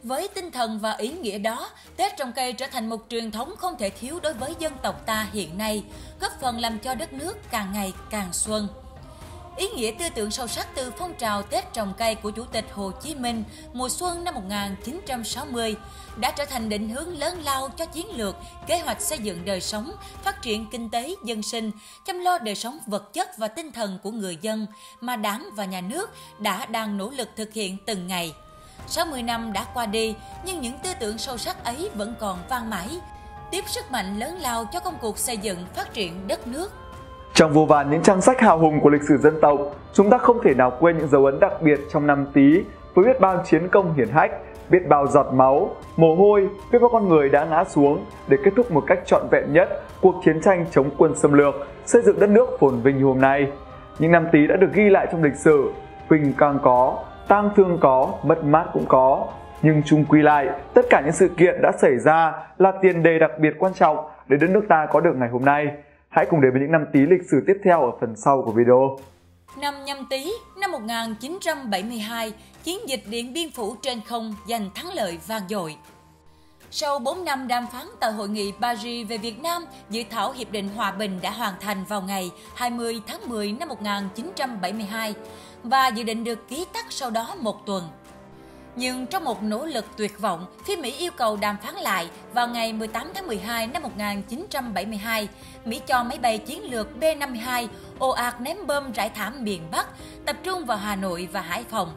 Với 0.04 0.28
tinh 0.28 0.52
thần 0.52 0.80
và 0.80 0.92
ý 0.92 1.12
nghĩa 1.12 1.38
đó, 1.38 1.70
Tết 1.98 2.18
trồng 2.18 2.34
cây 2.36 2.54
trở 2.54 2.68
thành 2.72 2.90
một 2.90 3.02
truyền 3.10 3.32
thống 3.32 3.56
không 3.58 3.78
thể 3.78 3.90
thiếu 3.90 4.20
đối 4.24 4.34
với 4.34 4.56
dân 4.60 4.74
tộc 4.84 5.06
ta 5.06 5.28
hiện 5.34 5.58
nay, 5.58 5.84
góp 6.22 6.32
phần 6.42 6.60
làm 6.60 6.80
cho 6.80 6.96
đất 6.96 7.14
nước 7.14 7.38
càng 7.52 7.74
ngày 7.74 7.94
càng 8.10 8.34
xuân. 8.34 8.68
Ý 9.58 9.68
nghĩa 9.70 9.92
tư 10.00 10.06
tưởng 10.16 10.32
sâu 10.32 10.48
sắc 10.48 10.68
từ 10.76 10.92
phong 10.98 11.14
trào 11.14 11.44
Tết 11.44 11.74
trồng 11.74 11.94
cây 11.98 12.16
của 12.16 12.32
Chủ 12.32 12.44
tịch 12.46 12.66
Hồ 12.74 12.92
Chí 13.02 13.16
Minh 13.16 13.44
mùa 13.74 13.90
xuân 13.90 14.24
năm 14.24 14.36
1960 14.36 15.76
đã 16.18 16.32
trở 16.32 16.46
thành 16.46 16.70
định 16.70 16.90
hướng 16.90 17.20
lớn 17.20 17.42
lao 17.44 17.70
cho 17.70 17.86
chiến 17.86 18.08
lược, 18.18 18.36
kế 18.68 18.80
hoạch 18.80 19.02
xây 19.02 19.18
dựng 19.18 19.46
đời 19.46 19.62
sống, 19.62 19.92
phát 20.24 20.42
triển 20.42 20.66
kinh 20.72 20.90
tế, 20.90 21.16
dân 21.24 21.44
sinh, 21.44 21.72
chăm 22.06 22.20
lo 22.20 22.38
đời 22.40 22.56
sống 22.56 22.80
vật 22.88 23.14
chất 23.14 23.38
và 23.38 23.48
tinh 23.48 23.72
thần 23.72 24.00
của 24.04 24.12
người 24.12 24.38
dân 24.42 24.68
mà 25.02 25.16
Đảng 25.16 25.50
và 25.56 25.66
Nhà 25.66 25.82
nước 25.82 26.10
đã 26.40 26.66
đang 26.66 26.98
nỗ 26.98 27.10
lực 27.10 27.30
thực 27.36 27.54
hiện 27.54 27.78
từng 27.86 28.08
ngày. 28.08 28.34
60 28.88 29.24
năm 29.24 29.54
đã 29.54 29.66
qua 29.74 29.86
đi, 29.86 30.16
nhưng 30.46 30.62
những 30.62 30.80
tư 30.84 30.90
tưởng 31.00 31.18
sâu 31.18 31.38
sắc 31.38 31.64
ấy 31.64 31.90
vẫn 31.96 32.16
còn 32.20 32.40
vang 32.50 32.70
mãi, 32.70 33.00
tiếp 33.52 33.64
sức 33.68 33.92
mạnh 33.92 34.20
lớn 34.20 34.38
lao 34.40 34.66
cho 34.74 34.80
công 34.80 34.98
cuộc 35.02 35.18
xây 35.18 35.38
dựng 35.38 35.66
phát 35.76 35.94
triển 35.94 36.28
đất 36.28 36.48
nước 36.48 36.72
trong 37.34 37.54
vô 37.54 37.66
vàn 37.66 37.92
những 37.92 38.02
trang 38.02 38.22
sách 38.22 38.40
hào 38.40 38.58
hùng 38.58 38.80
của 38.80 38.90
lịch 38.90 39.04
sử 39.04 39.18
dân 39.18 39.42
tộc, 39.42 39.60
chúng 39.94 40.10
ta 40.10 40.18
không 40.18 40.38
thể 40.44 40.54
nào 40.54 40.72
quên 40.80 40.98
những 40.98 41.08
dấu 41.08 41.26
ấn 41.26 41.40
đặc 41.40 41.62
biệt 41.62 41.80
trong 41.90 42.08
năm 42.08 42.26
Tý 42.34 42.64
với 42.94 43.06
biết 43.06 43.20
bao 43.20 43.44
chiến 43.46 43.68
công 43.68 43.94
hiển 43.94 44.10
hách, 44.10 44.32
biết 44.70 44.88
bao 44.88 45.08
giọt 45.08 45.34
máu, 45.34 45.70
mồ 45.98 46.16
hôi, 46.16 46.50
biết 46.72 46.80
bao 46.82 46.90
con 46.90 47.10
người 47.10 47.30
đã 47.30 47.46
ngã 47.46 47.64
xuống 47.64 48.06
để 48.28 48.38
kết 48.44 48.52
thúc 48.56 48.72
một 48.72 48.84
cách 48.88 49.00
trọn 49.06 49.22
vẹn 49.32 49.54
nhất 49.54 49.84
cuộc 50.02 50.16
chiến 50.26 50.42
tranh 50.42 50.66
chống 50.72 50.90
quân 50.98 51.16
xâm 51.16 51.34
lược, 51.34 51.56
xây 51.86 52.02
dựng 52.02 52.20
đất 52.20 52.30
nước 52.30 52.50
phồn 52.60 52.82
vinh 52.82 52.98
như 52.98 53.04
hôm 53.04 53.22
nay. 53.22 53.52
Những 54.00 54.12
năm 54.12 54.28
Tý 54.32 54.48
đã 54.48 54.56
được 54.56 54.74
ghi 54.74 54.90
lại 54.90 55.08
trong 55.12 55.24
lịch 55.24 55.36
sử, 55.36 55.72
vinh 56.10 56.34
càng 56.38 56.60
có, 56.64 56.98
tang 57.28 57.50
thương 57.56 57.78
có, 57.82 58.14
mất 58.24 58.44
mát 58.44 58.66
cũng 58.74 58.86
có. 58.88 59.28
Nhưng 59.62 59.84
chung 59.86 60.06
quy 60.10 60.22
lại, 60.22 60.48
tất 60.74 60.86
cả 60.90 61.02
những 61.02 61.14
sự 61.14 61.28
kiện 61.38 61.62
đã 61.62 61.72
xảy 61.82 61.98
ra 61.98 62.34
là 62.58 62.72
tiền 62.82 63.04
đề 63.04 63.20
đặc 63.20 63.32
biệt 63.40 63.54
quan 63.60 63.74
trọng 63.74 63.98
để 64.28 64.38
đất 64.38 64.50
nước 64.50 64.66
ta 64.70 64.88
có 64.92 65.00
được 65.00 65.16
ngày 65.16 65.30
hôm 65.30 65.46
nay. 65.46 65.68
Hãy 66.18 66.26
cùng 66.30 66.42
đến 66.42 66.52
với 66.52 66.62
những 66.62 66.72
năm 66.72 66.86
Tý 66.94 67.00
lịch 67.00 67.30
sử 67.32 67.44
tiếp 67.48 67.58
theo 67.64 67.82
ở 67.82 67.92
phần 68.02 68.16
sau 68.16 68.42
của 68.46 68.52
video. 68.52 68.98
Năm 69.62 69.86
nhâm 69.86 70.06
Tý 70.10 70.34
năm 70.60 70.72
1972, 70.72 72.34
chiến 72.64 72.80
dịch 72.90 73.04
Điện 73.10 73.34
Biên 73.34 73.52
Phủ 73.52 73.76
trên 73.82 74.02
không 74.02 74.36
giành 74.48 74.70
thắng 74.76 74.94
lợi 74.94 75.18
vang 75.28 75.42
dội. 75.50 75.78
Sau 76.72 77.00
4 77.00 77.26
năm 77.26 77.48
đàm 77.48 77.66
phán 77.74 77.86
tại 78.00 78.12
Hội 78.12 78.30
nghị 78.30 78.54
Paris 78.62 79.08
về 79.08 79.18
Việt 79.18 79.42
Nam, 79.44 79.66
dự 79.90 80.04
thảo 80.10 80.32
Hiệp 80.32 80.52
định 80.52 80.70
Hòa 80.76 80.92
bình 80.92 81.20
đã 81.22 81.32
hoàn 81.32 81.54
thành 81.60 81.84
vào 81.90 82.02
ngày 82.02 82.32
20 82.56 83.02
tháng 83.08 83.30
10 83.30 83.52
năm 83.52 83.70
1972 83.70 85.16
và 85.64 85.88
dự 85.88 86.04
định 86.04 86.24
được 86.24 86.48
ký 86.48 86.66
tắt 86.74 86.86
sau 86.90 87.10
đó 87.10 87.36
một 87.40 87.66
tuần. 87.66 87.84
Nhưng 88.80 89.08
trong 89.08 89.24
một 89.24 89.44
nỗ 89.44 89.66
lực 89.66 89.86
tuyệt 89.98 90.20
vọng, 90.20 90.46
phía 90.66 90.76
Mỹ 90.76 90.96
yêu 90.98 91.12
cầu 91.12 91.38
đàm 91.38 91.58
phán 91.64 91.76
lại 91.76 92.10
vào 92.34 92.48
ngày 92.48 92.74
18 92.74 93.12
tháng 93.14 93.28
12 93.28 93.68
năm 93.68 93.84
1972. 93.84 95.30
Mỹ 95.66 95.82
cho 95.88 96.04
máy 96.04 96.20
bay 96.20 96.38
chiến 96.38 96.64
lược 96.64 96.88
B-52 97.00 97.68
ồ 98.00 98.10
ạt 98.10 98.42
ném 98.42 98.58
bom 98.68 98.92
rải 98.92 99.10
thảm 99.10 99.44
miền 99.44 99.62
Bắc, 99.72 99.88
tập 100.26 100.36
trung 100.44 100.66
vào 100.66 100.78
Hà 100.78 100.96
Nội 100.96 101.28
và 101.32 101.42
Hải 101.42 101.64
Phòng. 101.64 101.90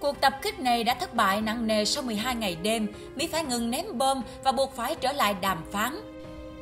Cuộc 0.00 0.20
tập 0.20 0.34
kích 0.42 0.60
này 0.60 0.84
đã 0.84 0.94
thất 0.94 1.14
bại 1.14 1.40
nặng 1.40 1.66
nề 1.66 1.84
sau 1.84 2.02
12 2.02 2.34
ngày 2.34 2.56
đêm, 2.62 2.86
Mỹ 3.14 3.28
phải 3.32 3.44
ngừng 3.44 3.70
ném 3.70 3.98
bom 3.98 4.22
và 4.44 4.52
buộc 4.52 4.76
phải 4.76 4.94
trở 4.94 5.12
lại 5.12 5.34
đàm 5.40 5.58
phán. 5.72 6.11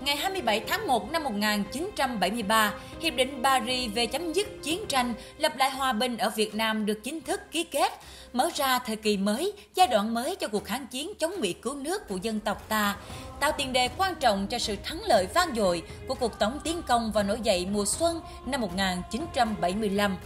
Ngày 0.05 0.17
27 0.17 0.61
tháng 0.61 0.87
1 0.87 1.13
năm 1.13 1.25
1973, 1.25 2.75
Hiệp 3.01 3.15
định 3.15 3.41
Paris 3.45 3.93
về 3.95 4.07
chấm 4.07 4.33
dứt 4.33 4.63
chiến 4.63 4.87
tranh, 4.89 5.15
lập 5.39 5.53
lại 5.57 5.71
hòa 5.71 5.93
bình 5.93 6.17
ở 6.17 6.31
Việt 6.37 6.55
Nam 6.55 6.87
được 6.87 7.01
chính 7.05 7.21
thức 7.21 7.41
ký 7.51 7.65
kết, 7.65 7.93
mở 8.33 8.51
ra 8.55 8.79
thời 8.79 8.97
kỳ 8.97 9.17
mới, 9.17 9.53
giai 9.75 9.87
đoạn 9.87 10.15
mới 10.15 10.37
cho 10.37 10.49
cuộc 10.49 10.65
kháng 10.65 10.87
chiến 10.87 11.13
chống 11.19 11.33
Mỹ 11.39 11.53
cứu 11.53 11.75
nước 11.75 12.09
của 12.09 12.17
dân 12.17 12.41
tộc 12.41 12.69
ta, 12.69 12.97
tạo 13.41 13.53
tiền 13.59 13.73
đề 13.73 13.89
quan 13.99 14.15
trọng 14.15 14.47
cho 14.47 14.59
sự 14.59 14.77
thắng 14.85 15.01
lợi 15.05 15.27
vang 15.35 15.55
dội 15.57 15.83
của 16.07 16.15
cuộc 16.15 16.39
tổng 16.39 16.61
tiến 16.65 16.83
công 16.83 17.13
và 17.13 17.23
nổi 17.23 17.41
dậy 17.43 17.67
mùa 17.73 17.85
xuân 17.85 18.21
năm 18.47 18.61
1975. 18.61 20.17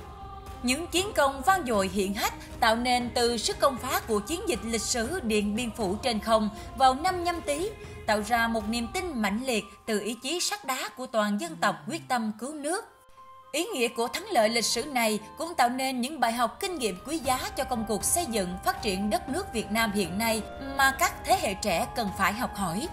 Những 0.63 0.87
chiến 0.87 1.13
công 1.17 1.43
vang 1.47 1.67
dội 1.67 1.91
hiện 1.95 2.15
hách 2.15 2.61
tạo 2.61 2.77
nên 2.77 3.11
từ 3.15 3.37
sức 3.37 3.59
công 3.59 3.77
phá 3.77 4.01
của 4.09 4.21
chiến 4.21 4.41
dịch 4.49 4.61
lịch 4.65 4.81
sử 4.81 5.21
Điện 5.23 5.57
Biên 5.57 5.71
Phủ 5.71 5.97
trên 6.03 6.21
không 6.21 6.51
vào 6.77 6.95
năm 6.95 7.25
nhâm 7.25 7.41
tý, 7.41 7.71
tạo 8.07 8.23
ra 8.27 8.49
một 8.49 8.69
niềm 8.69 8.89
tin 8.95 9.23
mãnh 9.23 9.41
liệt 9.47 9.65
từ 9.87 10.01
ý 10.01 10.15
chí 10.15 10.41
sắt 10.41 10.65
đá 10.65 10.89
của 10.97 11.07
toàn 11.07 11.41
dân 11.41 11.57
tộc 11.57 11.77
quyết 11.89 12.09
tâm 12.09 12.33
cứu 12.39 12.55
nước. 12.55 12.85
Ý 13.53 13.65
nghĩa 13.65 13.89
của 13.89 14.09
thắng 14.09 14.27
lợi 14.31 14.49
lịch 14.49 14.65
sử 14.65 14.85
này 14.85 15.21
cũng 15.39 15.55
tạo 15.55 15.69
nên 15.69 16.01
những 16.01 16.21
bài 16.21 16.33
học 16.33 16.57
kinh 16.61 16.79
nghiệm 16.79 16.99
quý 17.07 17.19
giá 17.19 17.39
cho 17.57 17.65
công 17.65 17.85
cuộc 17.89 18.05
xây 18.05 18.27
dựng 18.27 18.49
phát 18.65 18.83
triển 18.83 19.11
đất 19.11 19.29
nước 19.29 19.53
Việt 19.53 19.71
Nam 19.71 19.93
hiện 19.93 20.19
nay 20.19 20.43
mà 20.77 20.97
các 20.99 21.13
thế 21.25 21.39
hệ 21.43 21.55
trẻ 21.55 21.87
cần 21.97 22.09
phải 22.19 22.33
học 22.33 22.57
hỏi. 22.57 22.89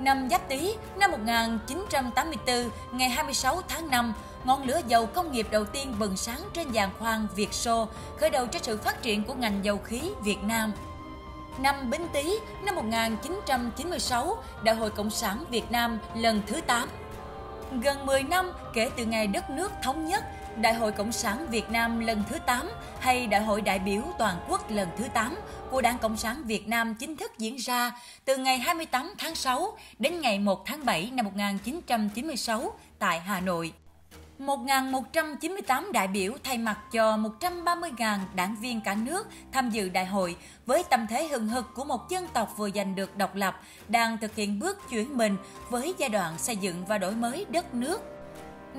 Năm 0.00 0.28
Giáp 0.30 0.48
Tý 0.48 0.74
năm 0.96 1.10
1984, 1.10 2.70
ngày 2.92 3.08
26 3.08 3.62
tháng 3.68 3.90
5, 3.90 4.12
ngọn 4.44 4.62
lửa 4.62 4.80
dầu 4.88 5.06
công 5.06 5.32
nghiệp 5.32 5.46
đầu 5.50 5.64
tiên 5.64 5.94
bừng 5.98 6.16
sáng 6.16 6.40
trên 6.54 6.72
giàn 6.72 6.90
khoan 6.98 7.26
Việt 7.36 7.52
Xô, 7.52 7.88
khởi 8.20 8.30
đầu 8.30 8.46
cho 8.46 8.58
sự 8.62 8.78
phát 8.78 9.02
triển 9.02 9.24
của 9.24 9.34
ngành 9.34 9.64
dầu 9.64 9.78
khí 9.78 10.00
Việt 10.24 10.42
Nam. 10.42 10.72
Năm 11.58 11.90
Bính 11.90 12.08
Tý 12.12 12.38
năm 12.62 12.74
1996, 12.74 14.42
Đại 14.62 14.74
hội 14.74 14.90
Cộng 14.90 15.10
sản 15.10 15.44
Việt 15.50 15.70
Nam 15.70 15.98
lần 16.14 16.42
thứ 16.46 16.60
8. 16.60 16.88
Gần 17.82 18.06
10 18.06 18.22
năm 18.22 18.52
kể 18.74 18.90
từ 18.96 19.04
ngày 19.04 19.26
đất 19.26 19.50
nước 19.50 19.72
thống 19.82 20.06
nhất, 20.06 20.24
Đại 20.60 20.74
hội 20.74 20.92
Cộng 20.92 21.12
sản 21.12 21.46
Việt 21.50 21.70
Nam 21.70 22.00
lần 22.00 22.22
thứ 22.28 22.38
8 22.46 22.70
hay 23.00 23.26
Đại 23.26 23.42
hội 23.42 23.60
đại 23.60 23.78
biểu 23.78 24.02
toàn 24.18 24.36
quốc 24.48 24.70
lần 24.70 24.88
thứ 24.98 25.04
8 25.14 25.36
của 25.70 25.80
Đảng 25.80 25.98
Cộng 25.98 26.16
sản 26.16 26.42
Việt 26.46 26.68
Nam 26.68 26.94
chính 26.94 27.16
thức 27.16 27.38
diễn 27.38 27.56
ra 27.56 27.92
từ 28.24 28.36
ngày 28.36 28.58
28 28.58 29.14
tháng 29.18 29.34
6 29.34 29.76
đến 29.98 30.20
ngày 30.20 30.38
1 30.38 30.66
tháng 30.66 30.84
7 30.84 31.10
năm 31.12 31.24
1996 31.24 32.72
tại 32.98 33.20
Hà 33.20 33.40
Nội. 33.40 33.72
1.198 34.38 35.92
đại 35.92 36.08
biểu 36.08 36.32
thay 36.44 36.58
mặt 36.58 36.78
cho 36.92 37.16
130.000 37.40 38.18
đảng 38.34 38.56
viên 38.60 38.80
cả 38.80 38.94
nước 38.94 39.26
tham 39.52 39.70
dự 39.70 39.88
đại 39.88 40.06
hội 40.06 40.36
với 40.66 40.84
tâm 40.90 41.06
thế 41.06 41.28
hừng 41.28 41.48
hực 41.48 41.74
của 41.74 41.84
một 41.84 42.08
dân 42.08 42.26
tộc 42.32 42.54
vừa 42.56 42.70
giành 42.70 42.94
được 42.94 43.16
độc 43.16 43.34
lập, 43.34 43.60
đang 43.88 44.18
thực 44.18 44.34
hiện 44.34 44.58
bước 44.58 44.78
chuyển 44.90 45.16
mình 45.16 45.36
với 45.70 45.94
giai 45.98 46.08
đoạn 46.08 46.38
xây 46.38 46.56
dựng 46.56 46.84
và 46.86 46.98
đổi 46.98 47.12
mới 47.14 47.46
đất 47.48 47.74
nước. 47.74 48.00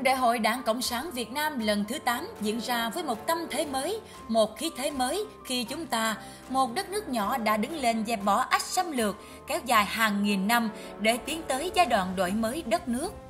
Đại 0.01 0.15
hội 0.15 0.39
Đảng 0.39 0.63
Cộng 0.63 0.81
sản 0.81 1.11
Việt 1.11 1.31
Nam 1.31 1.59
lần 1.59 1.85
thứ 1.85 1.99
8 1.99 2.27
diễn 2.41 2.59
ra 2.59 2.89
với 2.89 3.03
một 3.03 3.27
tâm 3.27 3.37
thế 3.49 3.65
mới, 3.65 3.99
một 4.27 4.57
khí 4.57 4.71
thế 4.77 4.91
mới 4.91 5.25
khi 5.45 5.63
chúng 5.63 5.85
ta, 5.85 6.17
một 6.49 6.73
đất 6.75 6.89
nước 6.89 7.09
nhỏ 7.09 7.37
đã 7.37 7.57
đứng 7.57 7.77
lên 7.77 8.05
dẹp 8.05 8.23
bỏ 8.23 8.37
ách 8.39 8.61
xâm 8.61 8.91
lược 8.91 9.15
kéo 9.47 9.59
dài 9.65 9.85
hàng 9.85 10.23
nghìn 10.23 10.47
năm 10.47 10.69
để 10.99 11.17
tiến 11.17 11.41
tới 11.47 11.71
giai 11.75 11.85
đoạn 11.85 12.15
đổi 12.15 12.31
mới 12.31 12.63
đất 12.67 12.87
nước. 12.87 13.22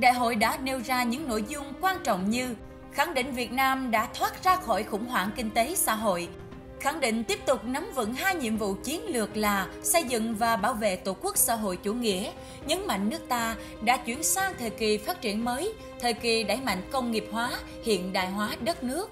Đại 0.00 0.12
hội 0.12 0.34
đã 0.34 0.58
nêu 0.62 0.80
ra 0.84 1.02
những 1.02 1.28
nội 1.28 1.44
dung 1.48 1.72
quan 1.80 1.96
trọng 2.04 2.30
như 2.30 2.54
khẳng 2.92 3.14
định 3.14 3.32
Việt 3.32 3.52
Nam 3.52 3.90
đã 3.90 4.08
thoát 4.14 4.44
ra 4.44 4.56
khỏi 4.56 4.82
khủng 4.82 5.06
hoảng 5.06 5.30
kinh 5.36 5.50
tế 5.50 5.74
xã 5.74 5.94
hội, 5.94 6.28
khẳng 6.80 7.00
định 7.00 7.24
tiếp 7.24 7.46
tục 7.46 7.64
nắm 7.64 7.86
vững 7.94 8.14
hai 8.14 8.34
nhiệm 8.34 8.56
vụ 8.56 8.74
chiến 8.84 9.04
lược 9.06 9.36
là 9.36 9.66
xây 9.82 10.04
dựng 10.04 10.34
và 10.34 10.56
bảo 10.56 10.74
vệ 10.74 10.96
tổ 10.96 11.16
quốc 11.22 11.36
xã 11.36 11.54
hội 11.54 11.76
chủ 11.76 11.94
nghĩa, 11.94 12.30
nhấn 12.66 12.86
mạnh 12.86 13.10
nước 13.10 13.28
ta 13.28 13.56
đã 13.82 13.96
chuyển 13.96 14.22
sang 14.22 14.54
thời 14.58 14.70
kỳ 14.70 14.98
phát 14.98 15.20
triển 15.20 15.44
mới, 15.44 15.72
thời 16.00 16.12
kỳ 16.12 16.44
đẩy 16.44 16.60
mạnh 16.60 16.82
công 16.92 17.10
nghiệp 17.10 17.28
hóa, 17.32 17.50
hiện 17.84 18.12
đại 18.12 18.30
hóa 18.30 18.50
đất 18.60 18.84
nước. 18.84 19.10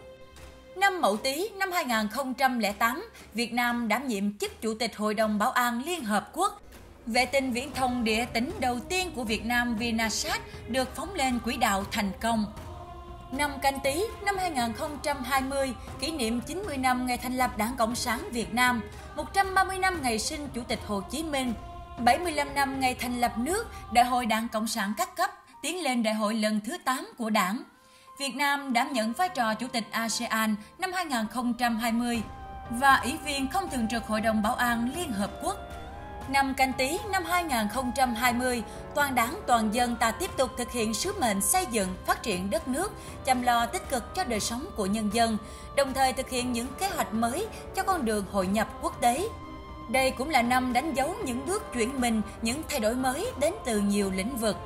Năm 0.77 1.01
Mậu 1.01 1.17
Tý 1.17 1.49
năm 1.59 1.73
2008, 1.73 3.09
Việt 3.35 3.53
Nam 3.53 3.89
đảm 3.89 4.09
nhiệm 4.09 4.39
chức 4.39 4.61
Chủ 4.61 4.75
tịch 4.75 4.97
Hội 4.97 5.15
đồng 5.15 5.39
Bảo 5.39 5.51
an 5.51 5.83
Liên 5.87 6.05
Hợp 6.05 6.31
Quốc 6.33 6.63
Vệ 7.07 7.27
tinh 7.27 7.53
viễn 7.53 7.73
thông 7.75 8.05
địa 8.05 8.25
tính 8.25 8.53
đầu 8.61 8.81
tiên 8.81 9.13
của 9.17 9.25
Việt 9.25 9.47
Nam 9.47 9.77
Vinasat 9.77 10.41
được 10.69 10.97
phóng 10.97 11.15
lên 11.15 11.39
quỹ 11.39 11.57
đạo 11.57 11.85
thành 11.91 12.11
công. 12.21 12.47
Năm 13.33 13.51
canh 13.63 13.81
tí 13.81 14.05
năm 14.25 14.37
2020, 14.39 15.75
kỷ 16.01 16.13
niệm 16.13 16.41
90 16.41 16.77
năm 16.77 17.07
ngày 17.07 17.19
thành 17.19 17.37
lập 17.37 17.59
Đảng 17.59 17.77
Cộng 17.77 17.95
sản 17.95 18.29
Việt 18.33 18.55
Nam, 18.55 18.81
130 19.17 19.79
năm 19.79 20.03
ngày 20.03 20.19
sinh 20.19 20.49
Chủ 20.55 20.63
tịch 20.69 20.79
Hồ 20.87 21.01
Chí 21.11 21.23
Minh, 21.23 21.55
75 21.99 22.55
năm 22.55 22.81
ngày 22.81 22.95
thành 22.95 23.21
lập 23.21 23.39
nước, 23.39 23.67
Đại 23.93 24.05
hội 24.05 24.27
Đảng 24.27 24.49
Cộng 24.49 24.67
sản 24.67 24.93
các 24.97 25.17
cấp 25.17 25.31
tiến 25.63 25.83
lên 25.83 26.03
đại 26.03 26.15
hội 26.15 26.35
lần 26.35 26.61
thứ 26.61 26.77
8 26.85 27.09
của 27.19 27.31
Đảng. 27.31 27.63
Việt 28.19 28.35
Nam 28.37 28.73
đảm 28.73 28.93
nhận 28.93 29.13
vai 29.13 29.29
trò 29.29 29.55
Chủ 29.55 29.67
tịch 29.69 29.85
ASEAN 29.91 30.57
năm 30.79 30.93
2020 30.93 32.23
và 32.71 32.97
Ủy 32.97 33.17
viên 33.25 33.49
không 33.49 33.71
thường 33.71 33.89
trực 33.89 34.07
Hội 34.07 34.21
đồng 34.21 34.43
Bảo 34.43 34.55
an 34.55 34.91
Liên 34.97 35.13
Hợp 35.13 35.31
Quốc 35.43 35.57
Năm 36.29 36.55
canh 36.55 36.73
tí 36.73 36.99
năm 37.11 37.25
2020, 37.25 38.63
toàn 38.95 39.15
đảng 39.15 39.41
toàn 39.47 39.75
dân 39.75 39.97
ta 39.97 40.11
tiếp 40.11 40.31
tục 40.37 40.51
thực 40.59 40.73
hiện 40.73 40.95
sứ 40.95 41.13
mệnh 41.21 41.41
xây 41.41 41.67
dựng, 41.71 41.89
phát 42.07 42.23
triển 42.23 42.51
đất 42.51 42.69
nước, 42.69 42.93
chăm 43.25 43.43
lo 43.43 43.67
tích 43.67 43.91
cực 43.91 44.15
cho 44.15 44.25
đời 44.25 44.41
sống 44.41 44.67
của 44.77 44.87
nhân 44.87 45.11
dân, 45.13 45.39
đồng 45.77 45.95
thời 45.95 46.13
thực 46.13 46.29
hiện 46.29 46.53
những 46.53 46.67
kế 46.79 46.89
hoạch 46.89 47.15
mới 47.15 47.47
cho 47.75 47.83
con 47.83 48.05
đường 48.05 48.25
hội 48.33 48.47
nhập 48.47 48.69
quốc 48.83 49.01
tế. 49.01 49.29
Đây 49.91 50.11
cũng 50.11 50.31
là 50.31 50.43
năm 50.43 50.73
đánh 50.73 50.95
dấu 50.95 51.15
những 51.25 51.47
bước 51.47 51.73
chuyển 51.73 52.01
mình, 52.01 52.23
những 52.43 52.63
thay 52.69 52.81
đổi 52.81 52.95
mới 52.95 53.33
đến 53.41 53.55
từ 53.65 53.79
nhiều 53.81 54.11
lĩnh 54.11 54.37
vực. 54.37 54.57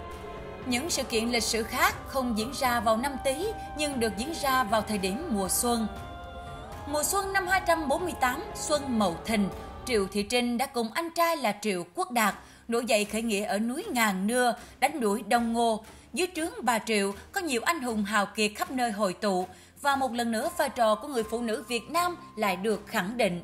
Những 0.67 0.91
sự 0.91 1.03
kiện 1.03 1.29
lịch 1.29 1.43
sử 1.43 1.63
khác 1.63 1.95
không 2.07 2.39
diễn 2.39 2.53
ra 2.61 2.81
vào 2.81 2.97
năm 2.97 3.17
Tý 3.25 3.47
nhưng 3.79 4.01
được 4.01 4.13
diễn 4.17 4.33
ra 4.43 4.65
vào 4.65 4.83
thời 4.83 4.99
điểm 4.99 5.29
mùa 5.31 5.49
xuân. 5.49 5.87
Mùa 6.87 7.03
xuân 7.03 7.33
năm 7.33 7.47
248, 7.47 8.43
xuân 8.55 8.99
Mậu 8.99 9.17
Thìn, 9.25 9.49
Triệu 9.87 10.07
Thị 10.07 10.23
Trinh 10.23 10.59
đã 10.59 10.67
cùng 10.67 10.93
anh 10.93 11.11
trai 11.11 11.37
là 11.37 11.57
Triệu 11.63 11.85
Quốc 11.95 12.11
Đạt 12.11 12.35
nổi 12.69 12.85
dậy 12.87 13.05
khởi 13.05 13.23
nghĩa 13.23 13.45
ở 13.45 13.59
núi 13.59 13.85
Ngàn 13.91 14.27
Nưa, 14.27 14.55
đánh 14.81 15.01
đuổi 15.01 15.23
Đông 15.23 15.53
Ngô. 15.53 15.85
Dưới 16.13 16.27
trướng 16.37 16.53
bà 16.63 16.79
Triệu 16.79 17.15
có 17.33 17.41
nhiều 17.41 17.61
anh 17.65 17.83
hùng 17.83 18.05
hào 18.05 18.27
kiệt 18.27 18.53
khắp 18.55 18.71
nơi 18.71 18.91
hội 18.91 19.13
tụ 19.13 19.47
và 19.83 19.97
một 19.97 20.13
lần 20.13 20.33
nữa 20.33 20.51
vai 20.57 20.69
trò 20.69 20.95
của 20.95 21.09
người 21.09 21.23
phụ 21.23 21.41
nữ 21.41 21.65
Việt 21.69 21.91
Nam 21.91 22.17
lại 22.37 22.57
được 22.57 22.87
khẳng 22.87 23.17
định. 23.17 23.41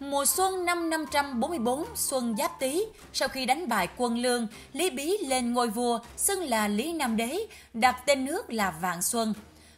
Mùa 0.00 0.26
xuân 0.26 0.64
năm 0.64 0.90
544 0.90 1.84
Xuân 1.94 2.34
Giáp 2.38 2.60
Tý, 2.60 2.84
sau 3.12 3.28
khi 3.28 3.46
đánh 3.46 3.68
bại 3.68 3.88
quân 3.96 4.18
Lương, 4.18 4.46
Lý 4.72 4.90
Bí 4.90 5.18
lên 5.18 5.52
ngôi 5.52 5.68
vua, 5.68 5.98
xưng 6.16 6.42
là 6.42 6.68
Lý 6.68 6.92
Nam 6.92 7.16
Đế, 7.16 7.46
đặt 7.74 7.96
tên 8.06 8.24
nước 8.24 8.52
là 8.52 8.70
Vạn 8.70 9.02
Xuân. 9.02 9.34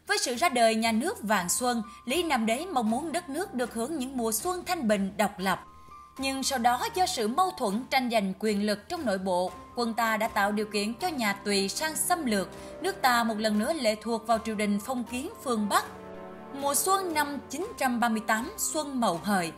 Với 0.07 0.19
sự 0.19 0.35
ra 0.35 0.49
đời 0.49 0.75
nhà 0.75 0.93
nước 0.93 1.23
Vạn 1.23 1.49
Xuân, 1.49 1.83
Lý 2.05 2.23
Nam 2.23 2.47
Đế 2.47 2.67
mong 2.73 2.91
muốn 2.91 3.13
đất 3.13 3.29
nước 3.29 3.55
được 3.55 3.75
hưởng 3.75 3.99
những 3.99 4.17
mùa 4.17 4.33
xuân 4.33 4.63
thanh 4.67 4.89
bình 4.89 5.13
độc 5.17 5.39
lập. 5.39 5.61
Nhưng 6.23 6.43
sau 6.43 6.59
đó 6.59 6.87
do 6.95 7.07
sự 7.07 7.29
mâu 7.29 7.51
thuẫn 7.51 7.85
tranh 7.91 8.11
giành 8.11 8.33
quyền 8.39 8.67
lực 8.67 8.89
trong 8.89 9.07
nội 9.07 9.19
bộ, 9.19 9.53
quân 9.77 9.95
ta 9.95 10.17
đã 10.17 10.29
tạo 10.29 10.53
điều 10.53 10.67
kiện 10.67 10.95
cho 10.95 11.09
nhà 11.09 11.33
Tùy 11.33 11.69
sang 11.69 11.97
xâm 11.97 12.27
lược, 12.27 12.49
nước 12.83 13.03
ta 13.03 13.25
một 13.25 13.39
lần 13.39 13.59
nữa 13.59 13.73
lệ 13.73 13.97
thuộc 14.03 14.27
vào 14.27 14.39
triều 14.45 14.55
đình 14.55 14.79
phong 14.85 15.05
kiến 15.05 15.31
phương 15.45 15.69
Bắc. 15.69 15.85
Mùa 16.55 16.75
xuân 16.75 17.15
năm 17.15 17.39
938 17.51 18.53
Xuân 18.59 19.01
Mậu 19.01 19.21
Hợi, 19.25 19.53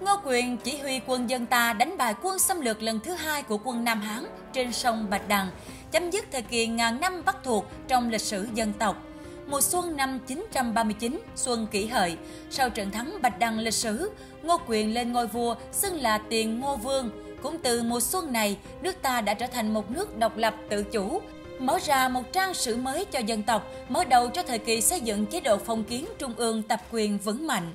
Ngô 0.00 0.16
Quyền 0.24 0.56
chỉ 0.56 0.78
huy 0.78 1.00
quân 1.06 1.30
dân 1.30 1.46
ta 1.46 1.72
đánh 1.72 1.96
bại 1.98 2.14
quân 2.22 2.38
xâm 2.38 2.60
lược 2.60 2.82
lần 2.82 3.00
thứ 3.00 3.12
hai 3.12 3.42
của 3.42 3.58
quân 3.64 3.84
Nam 3.84 4.00
Hán 4.00 4.24
trên 4.52 4.72
sông 4.72 5.06
Bạch 5.10 5.28
Đằng, 5.28 5.50
chấm 5.90 6.10
dứt 6.10 6.24
thời 6.32 6.42
kỳ 6.42 6.66
ngàn 6.66 7.00
năm 7.00 7.22
bắt 7.24 7.36
thuộc 7.44 7.66
trong 7.88 8.10
lịch 8.10 8.20
sử 8.20 8.48
dân 8.54 8.72
tộc– 8.72 8.96
mùa 9.46 9.60
xuân 9.60 9.96
năm 9.96 10.18
939 10.26 11.22
Xuân 11.36 11.66
Kỷ 11.66 11.86
Hợi, 11.86 12.16
sau 12.50 12.70
trận 12.70 12.90
thắng 12.90 13.22
Bạch 13.22 13.38
Đằng 13.38 13.58
lịch 13.58 13.74
sử, 13.74 14.10
Ngô 14.42 14.56
Quyền 14.66 14.94
lên 14.94 15.12
ngôi 15.12 15.26
vua 15.26 15.54
xưng 15.72 16.00
là 16.00 16.18
Tiền 16.18 16.60
Ngô 16.60 16.76
Vương. 16.76 17.10
Cũng 17.42 17.58
từ 17.62 17.82
mùa 17.82 18.00
xuân 18.00 18.32
này, 18.32 18.58
nước 18.82 19.02
ta 19.02 19.20
đã 19.20 19.34
trở 19.34 19.46
thành 19.46 19.74
một 19.74 19.90
nước 19.90 20.18
độc 20.18 20.36
lập 20.36 20.54
tự 20.70 20.82
chủ, 20.82 21.20
mở 21.58 21.78
ra 21.84 22.08
một 22.08 22.32
trang 22.32 22.54
sử 22.54 22.76
mới 22.76 23.04
cho 23.04 23.18
dân 23.18 23.42
tộc, 23.42 23.66
mở 23.88 24.04
đầu 24.04 24.28
cho 24.28 24.42
thời 24.42 24.58
kỳ 24.58 24.80
xây 24.80 25.00
dựng 25.00 25.26
chế 25.26 25.40
độ 25.40 25.56
phong 25.56 25.84
kiến 25.84 26.06
trung 26.18 26.34
ương 26.36 26.62
tập 26.62 26.82
quyền 26.92 27.18
vững 27.18 27.46
mạnh. 27.46 27.72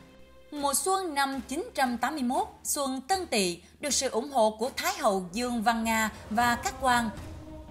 Mùa 0.51 0.73
xuân 0.73 1.13
năm 1.13 1.41
981, 1.47 2.47
xuân 2.63 3.01
Tân 3.01 3.25
Tỵ 3.25 3.57
được 3.79 3.93
sự 3.93 4.09
ủng 4.09 4.31
hộ 4.31 4.55
của 4.59 4.69
Thái 4.77 4.93
hậu 4.99 5.25
Dương 5.31 5.63
Văn 5.63 5.83
Nga 5.83 6.09
và 6.29 6.55
các 6.55 6.73
quan. 6.81 7.09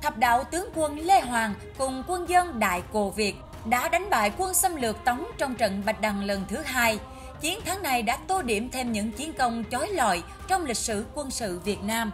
Thập 0.03 0.19
đạo 0.19 0.45
tướng 0.45 0.69
quân 0.75 0.99
Lê 0.99 1.21
Hoàng 1.21 1.55
cùng 1.79 2.03
quân 2.07 2.29
dân 2.29 2.59
Đại 2.59 2.83
Cồ 2.93 3.11
Việt 3.11 3.35
đã 3.65 3.89
đánh 3.89 4.11
bại 4.11 4.33
quân 4.39 4.55
xâm 4.55 4.77
lược 4.77 5.05
Tống 5.05 5.25
trong 5.39 5.55
trận 5.55 5.83
Bạch 5.87 6.01
Đằng 6.01 6.25
lần 6.25 6.45
thứ 6.49 6.57
hai. 6.65 6.99
Chiến 7.41 7.61
thắng 7.65 7.83
này 7.83 8.03
đã 8.03 8.19
tô 8.27 8.43
điểm 8.43 8.71
thêm 8.71 8.93
những 8.93 9.13
chiến 9.13 9.33
công 9.33 9.65
chói 9.71 9.89
lọi 9.89 10.23
trong 10.49 10.65
lịch 10.65 10.77
sử 10.77 11.07
quân 11.15 11.31
sự 11.31 11.61
Việt 11.65 11.83
Nam. 11.83 12.13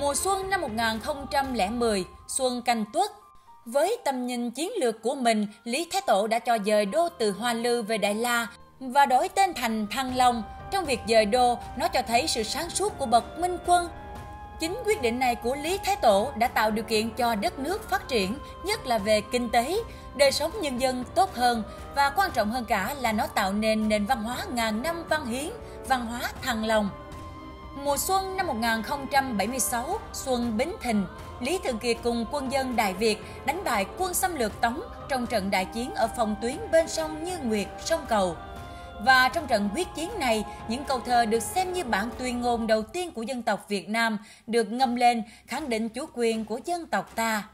Mùa 0.00 0.14
xuân 0.14 0.50
năm 0.50 0.60
1010, 0.60 2.04
xuân 2.28 2.62
canh 2.62 2.84
tuất, 2.92 3.10
với 3.66 3.98
tầm 4.04 4.26
nhìn 4.26 4.50
chiến 4.50 4.72
lược 4.80 5.02
của 5.02 5.14
mình, 5.14 5.46
Lý 5.64 5.88
Thái 5.92 6.02
Tổ 6.06 6.26
đã 6.26 6.38
cho 6.38 6.58
dời 6.66 6.86
đô 6.86 7.08
từ 7.08 7.30
Hoa 7.30 7.52
Lư 7.52 7.82
về 7.82 7.98
Đại 7.98 8.14
La 8.14 8.46
và 8.80 9.06
đổi 9.06 9.28
tên 9.28 9.54
thành 9.54 9.86
Thăng 9.86 10.16
Long. 10.16 10.42
Trong 10.70 10.84
việc 10.84 11.00
dời 11.08 11.26
đô, 11.26 11.58
nó 11.76 11.88
cho 11.88 12.02
thấy 12.02 12.26
sự 12.26 12.42
sáng 12.42 12.70
suốt 12.70 12.98
của 12.98 13.06
bậc 13.06 13.38
minh 13.38 13.58
quân 13.66 13.88
Chính 14.58 14.76
quyết 14.84 15.02
định 15.02 15.18
này 15.18 15.34
của 15.34 15.54
Lý 15.54 15.78
Thái 15.84 15.96
Tổ 15.96 16.32
đã 16.36 16.48
tạo 16.48 16.70
điều 16.70 16.84
kiện 16.84 17.10
cho 17.10 17.34
đất 17.34 17.58
nước 17.58 17.90
phát 17.90 18.08
triển, 18.08 18.38
nhất 18.64 18.86
là 18.86 18.98
về 18.98 19.20
kinh 19.20 19.50
tế, 19.50 19.76
đời 20.14 20.32
sống 20.32 20.50
nhân 20.60 20.80
dân 20.80 21.04
tốt 21.14 21.34
hơn 21.34 21.62
và 21.94 22.10
quan 22.10 22.30
trọng 22.30 22.50
hơn 22.50 22.64
cả 22.64 22.94
là 23.00 23.12
nó 23.12 23.26
tạo 23.26 23.52
nên 23.52 23.88
nền 23.88 24.06
văn 24.06 24.22
hóa 24.22 24.36
ngàn 24.52 24.82
năm 24.82 25.04
văn 25.08 25.26
hiến, 25.26 25.50
văn 25.88 26.06
hóa 26.06 26.20
thăng 26.42 26.64
long. 26.64 26.90
Mùa 27.74 27.96
xuân 27.96 28.36
năm 28.36 28.46
1076, 28.46 29.98
xuân 30.12 30.56
Bính 30.56 30.76
Thìn, 30.80 31.04
Lý 31.40 31.58
Thường 31.64 31.78
Kiệt 31.78 31.96
cùng 32.02 32.26
quân 32.30 32.52
dân 32.52 32.76
Đại 32.76 32.94
Việt 32.94 33.24
đánh 33.46 33.64
bại 33.64 33.86
quân 33.98 34.14
xâm 34.14 34.34
lược 34.34 34.60
Tống 34.60 34.80
trong 35.08 35.26
trận 35.26 35.50
đại 35.50 35.64
chiến 35.64 35.94
ở 35.94 36.08
phòng 36.16 36.36
tuyến 36.42 36.56
bên 36.72 36.88
sông 36.88 37.24
Như 37.24 37.38
Nguyệt, 37.38 37.66
sông 37.84 38.00
Cầu. 38.08 38.36
Và 39.04 39.28
trong 39.28 39.46
trận 39.46 39.68
quyết 39.74 39.88
chiến 39.94 40.10
này, 40.18 40.44
những 40.68 40.84
câu 40.84 41.00
thơ 41.00 41.26
được 41.26 41.42
xem 41.42 41.72
như 41.72 41.84
bản 41.84 42.10
tuyên 42.18 42.40
ngôn 42.40 42.66
đầu 42.66 42.82
tiên 42.82 43.12
của 43.12 43.22
dân 43.22 43.42
tộc 43.42 43.66
Việt 43.68 43.88
Nam 43.88 44.18
được 44.46 44.72
ngâm 44.72 44.96
lên 44.96 45.22
khẳng 45.46 45.68
định 45.68 45.88
chủ 45.88 46.06
quyền 46.14 46.44
của 46.44 46.60
dân 46.64 46.86
tộc 46.86 47.12
ta. 47.14 47.48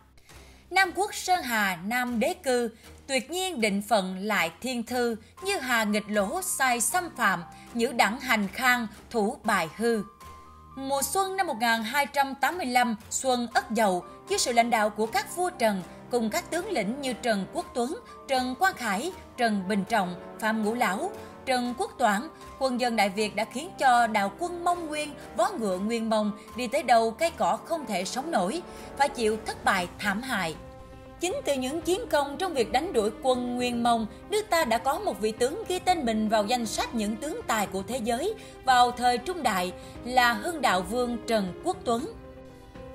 Nam 0.70 0.92
quốc 0.94 1.14
Sơn 1.14 1.42
Hà, 1.42 1.78
Nam 1.86 2.20
đế 2.20 2.34
cư, 2.34 2.70
tuyệt 3.06 3.30
nhiên 3.30 3.60
định 3.60 3.82
phận 3.88 4.18
lại 4.18 4.50
thiên 4.60 4.82
thư, 4.82 5.16
như 5.44 5.58
hà 5.58 5.84
nghịch 5.84 6.08
lỗ 6.08 6.42
sai 6.42 6.80
xâm 6.80 7.08
phạm, 7.16 7.42
nhữ 7.74 7.92
đẳng 7.92 8.20
hành 8.20 8.48
khang, 8.48 8.86
thủ 9.10 9.36
bài 9.44 9.68
hư. 9.76 10.02
Mùa 10.76 11.02
xuân 11.02 11.36
năm 11.36 11.46
1285, 11.46 12.96
xuân 13.10 13.46
Ất 13.54 13.64
Dậu, 13.70 14.04
dưới 14.28 14.38
sự 14.38 14.52
lãnh 14.52 14.70
đạo 14.70 14.90
của 14.90 15.06
các 15.06 15.36
vua 15.36 15.50
Trần, 15.50 15.82
cùng 16.10 16.30
các 16.30 16.50
tướng 16.50 16.70
lĩnh 16.70 17.00
như 17.00 17.12
Trần 17.12 17.46
Quốc 17.52 17.66
Tuấn, 17.74 17.98
Trần 18.28 18.54
Quang 18.54 18.74
Khải, 18.74 19.12
Trần 19.36 19.68
Bình 19.68 19.84
Trọng, 19.88 20.14
Phạm 20.40 20.64
Ngũ 20.64 20.74
Lão, 20.74 21.10
Trần 21.46 21.74
Quốc 21.78 21.90
Toản, 21.98 22.28
quân 22.58 22.80
dân 22.80 22.96
Đại 22.96 23.08
Việt 23.08 23.36
đã 23.36 23.44
khiến 23.44 23.70
cho 23.78 24.06
đạo 24.06 24.32
quân 24.38 24.64
Mông 24.64 24.86
Nguyên, 24.86 25.14
vó 25.36 25.50
ngựa 25.58 25.78
Nguyên 25.78 26.10
Mông 26.10 26.32
đi 26.56 26.66
tới 26.66 26.82
đầu 26.82 27.10
cây 27.10 27.30
cỏ 27.36 27.58
không 27.64 27.86
thể 27.86 28.04
sống 28.04 28.30
nổi, 28.30 28.62
phải 28.96 29.08
chịu 29.08 29.36
thất 29.46 29.64
bại 29.64 29.88
thảm 29.98 30.22
hại. 30.22 30.54
Chính 31.20 31.34
từ 31.44 31.54
những 31.54 31.80
chiến 31.80 32.00
công 32.10 32.36
trong 32.36 32.54
việc 32.54 32.72
đánh 32.72 32.92
đuổi 32.92 33.10
quân 33.22 33.56
Nguyên 33.56 33.82
Mông, 33.82 34.06
nước 34.30 34.46
ta 34.50 34.64
đã 34.64 34.78
có 34.78 34.98
một 34.98 35.20
vị 35.20 35.32
tướng 35.32 35.64
ghi 35.68 35.78
tên 35.78 36.04
mình 36.04 36.28
vào 36.28 36.44
danh 36.44 36.66
sách 36.66 36.94
những 36.94 37.16
tướng 37.16 37.40
tài 37.46 37.66
của 37.66 37.82
thế 37.82 38.00
giới 38.04 38.34
vào 38.64 38.90
thời 38.90 39.18
Trung 39.18 39.42
Đại 39.42 39.72
là 40.04 40.32
Hưng 40.32 40.60
Đạo 40.60 40.82
Vương 40.82 41.18
Trần 41.26 41.60
Quốc 41.64 41.76
Tuấn. 41.84 42.12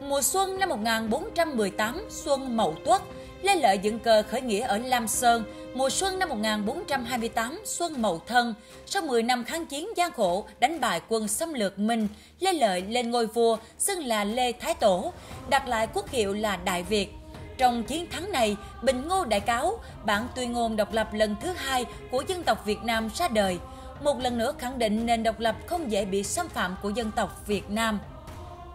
Mùa 0.02 0.22
xuân 0.22 0.60
năm 0.60 0.70
1418, 0.70 2.02
xuân 2.10 2.58
Mậu 2.58 2.76
Tuất, 2.86 3.02
Lê 3.42 3.56
Lợi 3.56 3.78
dựng 3.78 4.00
cờ 4.00 4.24
khởi 4.24 4.42
nghĩa 4.42 4.62
ở 4.62 4.78
Lam 4.78 5.08
Sơn, 5.08 5.44
mùa 5.74 5.90
xuân 5.90 6.20
năm 6.20 6.30
1428 6.30 7.62
xuân 7.66 8.02
Mậu 8.02 8.22
Thân. 8.28 8.54
Sau 8.86 9.02
10 9.02 9.24
năm 9.24 9.44
kháng 9.44 9.66
chiến 9.66 9.90
gian 9.98 10.12
khổ, 10.12 10.46
đánh 10.60 10.80
bại 10.80 11.02
quân 11.10 11.28
xâm 11.28 11.54
lược 11.54 11.80
Minh, 11.80 12.08
Lê 12.40 12.54
Lợi 12.54 12.82
lên 12.82 13.12
ngôi 13.12 13.28
vua, 13.28 13.58
xưng 13.78 14.06
là 14.06 14.24
Lê 14.24 14.52
Thái 14.52 14.74
Tổ, 14.74 15.14
đặt 15.50 15.68
lại 15.68 15.88
quốc 15.94 16.10
hiệu 16.10 16.34
là 16.34 16.56
Đại 16.56 16.84
Việt. 16.84 17.10
Trong 17.58 17.84
chiến 17.84 18.08
thắng 18.12 18.32
này, 18.32 18.56
Bình 18.82 19.08
Ngô 19.08 19.26
Đại 19.26 19.40
Cáo, 19.40 19.80
bản 20.06 20.28
tuyên 20.36 20.54
ngôn 20.54 20.76
độc 20.76 20.94
lập 20.94 21.14
lần 21.14 21.36
thứ 21.42 21.54
hai 21.56 21.86
của 22.12 22.24
dân 22.28 22.44
tộc 22.44 22.66
Việt 22.66 22.80
Nam 22.84 23.10
ra 23.16 23.28
đời, 23.28 23.60
một 24.04 24.20
lần 24.20 24.38
nữa 24.38 24.54
khẳng 24.60 24.80
định 24.80 25.06
nền 25.06 25.24
độc 25.24 25.40
lập 25.40 25.56
không 25.66 25.92
dễ 25.92 26.06
bị 26.06 26.24
xâm 26.24 26.50
phạm 26.50 26.76
của 26.82 26.90
dân 26.90 27.12
tộc 27.12 27.48
Việt 27.48 27.70
Nam. 27.70 28.00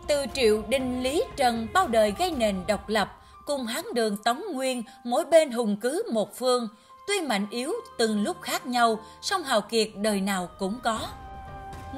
Từ 0.09 0.25
triệu 0.35 0.63
Đinh 0.69 1.03
Lý 1.03 1.25
Trần 1.37 1.69
bao 1.73 1.89
đời 1.89 2.15
gây 2.19 2.31
nền 2.31 2.57
độc 2.67 2.89
lập, 2.89 3.22
cùng 3.47 3.67
hán 3.67 3.85
đường 3.95 4.17
Tống 4.17 4.43
Nguyên 4.53 4.83
mỗi 5.05 5.25
bên 5.25 5.51
hùng 5.51 5.77
cứ 5.81 6.03
một 6.13 6.37
phương, 6.37 6.69
tuy 7.07 7.21
mạnh 7.21 7.47
yếu 7.51 7.73
từng 7.99 8.23
lúc 8.23 8.37
khác 8.43 8.67
nhau, 8.67 8.99
song 9.21 9.43
hào 9.43 9.61
kiệt 9.61 9.89
đời 9.97 10.21
nào 10.21 10.49
cũng 10.59 10.79
có. 10.83 11.01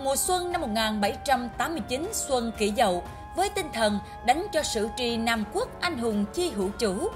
Mùa 0.04 0.16
xuân 0.16 0.52
năm 0.52 0.60
1789 0.60 2.08
xuân 2.12 2.52
kỷ 2.58 2.70
dậu, 2.70 3.02
với 3.36 3.48
tinh 3.48 3.66
thần 3.72 3.98
đánh 4.26 4.46
cho 4.52 4.62
sử 4.62 4.88
tri 4.96 5.16
Nam 5.16 5.44
quốc 5.52 5.68
anh 5.80 5.98
hùng 5.98 6.24
chi 6.34 6.50
hữu 6.50 6.68
chủ. 6.78 7.08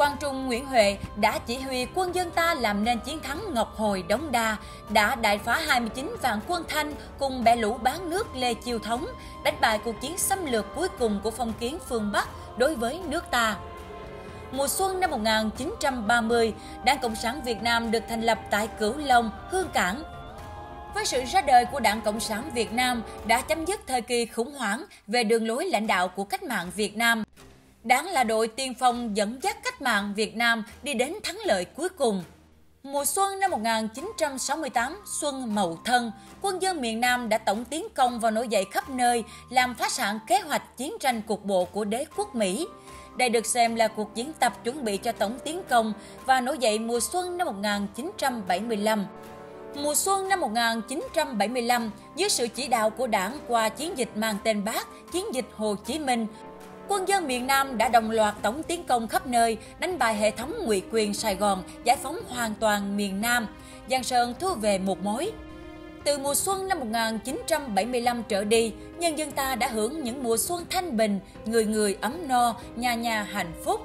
Quang 0.00 0.16
Trung 0.20 0.46
Nguyễn 0.46 0.66
Huệ 0.66 0.98
đã 1.16 1.38
chỉ 1.38 1.58
huy 1.58 1.86
quân 1.94 2.14
dân 2.14 2.30
ta 2.30 2.54
làm 2.54 2.84
nên 2.84 3.00
chiến 3.00 3.20
thắng 3.20 3.54
Ngọc 3.54 3.76
Hồi 3.76 4.04
Đống 4.08 4.32
Đa, 4.32 4.56
đã 4.88 5.14
đại 5.14 5.38
phá 5.38 5.60
29 5.66 6.16
vạn 6.22 6.40
quân 6.46 6.64
Thanh 6.68 6.92
cùng 7.18 7.44
bè 7.44 7.56
lũ 7.56 7.78
bán 7.82 8.10
nước 8.10 8.26
Lê 8.34 8.54
Chiêu 8.54 8.78
Thống, 8.78 9.06
đánh 9.44 9.54
bại 9.60 9.80
cuộc 9.84 10.00
chiến 10.00 10.18
xâm 10.18 10.46
lược 10.46 10.74
cuối 10.74 10.88
cùng 10.98 11.20
của 11.22 11.30
phong 11.30 11.52
kiến 11.60 11.78
phương 11.88 12.12
Bắc 12.12 12.28
đối 12.58 12.74
với 12.74 13.00
nước 13.06 13.24
ta. 13.30 13.56
Mùa 14.52 14.68
xuân 14.68 15.00
năm 15.00 15.10
1930, 15.10 16.54
Đảng 16.84 16.98
Cộng 16.98 17.16
sản 17.16 17.40
Việt 17.44 17.62
Nam 17.62 17.90
được 17.90 18.02
thành 18.08 18.22
lập 18.22 18.38
tại 18.50 18.68
Cửu 18.78 18.96
Long, 18.96 19.30
Hương 19.50 19.68
Cảng, 19.68 20.02
với 20.94 21.06
sự 21.06 21.24
ra 21.24 21.40
đời 21.40 21.64
của 21.64 21.80
Đảng 21.80 22.00
Cộng 22.00 22.20
sản 22.20 22.50
Việt 22.54 22.72
Nam 22.72 23.02
đã 23.26 23.40
chấm 23.40 23.64
dứt 23.64 23.80
thời 23.86 24.02
kỳ 24.02 24.26
khủng 24.26 24.52
hoảng 24.52 24.84
về 25.06 25.24
đường 25.24 25.46
lối 25.46 25.64
lãnh 25.64 25.86
đạo 25.86 26.08
của 26.08 26.24
cách 26.24 26.42
mạng 26.42 26.70
Việt 26.76 26.96
Nam. 26.96 27.24
Đảng 27.84 28.06
là 28.06 28.24
đội 28.24 28.48
tiên 28.48 28.74
phong 28.78 29.16
dẫn 29.16 29.38
dắt 29.42 29.56
cách 29.64 29.82
mạng 29.82 30.12
Việt 30.16 30.36
Nam 30.36 30.64
đi 30.82 30.94
đến 30.94 31.14
thắng 31.22 31.38
lợi 31.44 31.64
cuối 31.64 31.88
cùng. 31.88 32.24
Mùa 32.82 33.04
xuân 33.04 33.40
năm 33.40 33.50
1968, 33.50 35.02
xuân 35.20 35.54
Mậu 35.54 35.78
Thân, 35.84 36.12
quân 36.42 36.62
dân 36.62 36.80
miền 36.80 37.00
Nam 37.00 37.28
đã 37.28 37.38
tổng 37.38 37.64
tiến 37.64 37.86
công 37.94 38.20
vào 38.20 38.30
nổi 38.30 38.48
dậy 38.48 38.64
khắp 38.70 38.90
nơi, 38.90 39.24
làm 39.50 39.74
phá 39.74 39.88
sản 39.88 40.18
kế 40.26 40.40
hoạch 40.40 40.76
chiến 40.76 40.94
tranh 41.00 41.22
cục 41.22 41.44
bộ 41.44 41.64
của 41.64 41.84
đế 41.84 42.04
quốc 42.16 42.34
Mỹ. 42.34 42.66
Đây 43.16 43.28
được 43.28 43.46
xem 43.46 43.74
là 43.74 43.88
cuộc 43.88 44.14
diễn 44.14 44.32
tập 44.32 44.64
chuẩn 44.64 44.84
bị 44.84 44.96
cho 44.96 45.12
tổng 45.12 45.38
tiến 45.44 45.62
công 45.68 45.92
và 46.26 46.40
nổi 46.40 46.58
dậy 46.58 46.78
mùa 46.78 47.00
xuân 47.00 47.38
năm 47.38 47.46
1975. 47.46 49.06
Mùa 49.74 49.94
xuân 49.94 50.28
năm 50.28 50.40
1975, 50.40 51.90
dưới 52.16 52.28
sự 52.28 52.48
chỉ 52.48 52.68
đạo 52.68 52.90
của 52.90 53.06
đảng 53.06 53.38
qua 53.48 53.68
chiến 53.68 53.98
dịch 53.98 54.10
mang 54.16 54.36
tên 54.44 54.64
Bác, 54.64 54.86
chiến 55.12 55.34
dịch 55.34 55.46
Hồ 55.56 55.74
Chí 55.86 55.98
Minh, 55.98 56.26
quân 56.90 57.08
dân 57.08 57.26
miền 57.26 57.46
Nam 57.46 57.78
đã 57.78 57.88
đồng 57.88 58.10
loạt 58.10 58.34
tổng 58.42 58.62
tiến 58.62 58.84
công 58.84 59.08
khắp 59.08 59.26
nơi, 59.26 59.56
đánh 59.78 59.98
bại 59.98 60.16
hệ 60.16 60.30
thống 60.30 60.54
ngụy 60.64 60.82
quyền 60.92 61.14
Sài 61.14 61.34
Gòn, 61.34 61.62
giải 61.84 61.96
phóng 62.02 62.18
hoàn 62.28 62.54
toàn 62.60 62.96
miền 62.96 63.20
Nam. 63.20 63.46
Giang 63.90 64.04
Sơn 64.04 64.34
thu 64.40 64.54
về 64.54 64.78
một 64.78 65.04
mối. 65.04 65.32
Từ 66.04 66.18
mùa 66.18 66.34
xuân 66.34 66.68
năm 66.68 66.80
1975 66.80 68.22
trở 68.28 68.44
đi, 68.44 68.72
nhân 68.98 69.18
dân 69.18 69.30
ta 69.30 69.54
đã 69.54 69.68
hưởng 69.68 70.04
những 70.04 70.22
mùa 70.22 70.36
xuân 70.36 70.64
thanh 70.70 70.96
bình, 70.96 71.20
người 71.44 71.64
người 71.64 71.96
ấm 72.00 72.28
no, 72.28 72.56
nhà 72.76 72.94
nhà 72.94 73.22
hạnh 73.22 73.52
phúc. 73.64 73.80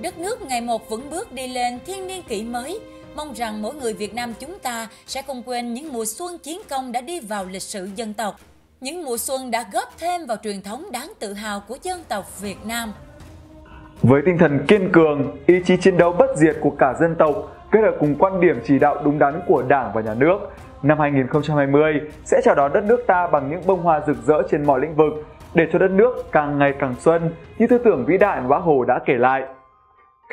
Đất 0.00 0.18
nước 0.18 0.42
ngày 0.42 0.60
một 0.60 0.90
vững 0.90 1.10
bước 1.10 1.32
đi 1.32 1.48
lên 1.48 1.78
thiên 1.86 2.06
niên 2.06 2.22
kỷ 2.22 2.42
mới, 2.42 2.80
mong 3.16 3.32
rằng 3.32 3.62
mỗi 3.62 3.74
người 3.74 3.92
Việt 3.92 4.14
Nam 4.14 4.34
chúng 4.40 4.58
ta 4.58 4.88
sẽ 5.06 5.22
không 5.22 5.42
quên 5.42 5.74
những 5.74 5.92
mùa 5.92 6.04
xuân 6.04 6.38
chiến 6.38 6.60
công 6.68 6.92
đã 6.92 7.00
đi 7.00 7.20
vào 7.20 7.44
lịch 7.44 7.62
sử 7.62 7.88
dân 7.96 8.14
tộc. 8.14 8.40
Những 8.80 9.04
mùa 9.04 9.16
xuân 9.16 9.50
đã 9.50 9.64
góp 9.72 9.88
thêm 9.98 10.26
vào 10.28 10.36
truyền 10.42 10.62
thống 10.62 10.84
đáng 10.92 11.12
tự 11.20 11.32
hào 11.32 11.60
của 11.68 11.76
dân 11.82 11.98
tộc 12.08 12.40
Việt 12.40 12.56
Nam. 12.66 12.92
Với 14.02 14.22
tinh 14.26 14.38
thần 14.38 14.64
kiên 14.68 14.92
cường, 14.92 15.36
ý 15.46 15.62
chí 15.64 15.76
chiến 15.76 15.96
đấu 15.96 16.12
bất 16.12 16.36
diệt 16.36 16.56
của 16.60 16.70
cả 16.70 16.94
dân 17.00 17.14
tộc, 17.18 17.34
kết 17.72 17.80
hợp 17.80 17.94
cùng 18.00 18.14
quan 18.18 18.40
điểm 18.40 18.56
chỉ 18.64 18.78
đạo 18.78 18.96
đúng 19.04 19.18
đắn 19.18 19.40
của 19.46 19.62
Đảng 19.62 19.90
và 19.94 20.00
Nhà 20.00 20.14
nước, 20.14 20.38
năm 20.82 20.98
2020 20.98 22.00
sẽ 22.24 22.40
chào 22.44 22.54
đón 22.54 22.72
đất 22.72 22.84
nước 22.84 23.04
ta 23.06 23.26
bằng 23.26 23.50
những 23.50 23.60
bông 23.66 23.82
hoa 23.82 24.00
rực 24.06 24.16
rỡ 24.26 24.42
trên 24.50 24.66
mọi 24.66 24.80
lĩnh 24.80 24.94
vực, 24.94 25.12
để 25.54 25.66
cho 25.72 25.78
đất 25.78 25.90
nước 25.90 26.32
càng 26.32 26.58
ngày 26.58 26.74
càng 26.78 26.94
xuân 26.98 27.30
như 27.58 27.66
tư 27.66 27.78
tưởng 27.78 28.04
vĩ 28.06 28.18
đại 28.18 28.40
mà 28.40 28.48
Bác 28.48 28.62
Hồ 28.62 28.84
đã 28.84 29.00
kể 29.06 29.14
lại. 29.14 29.42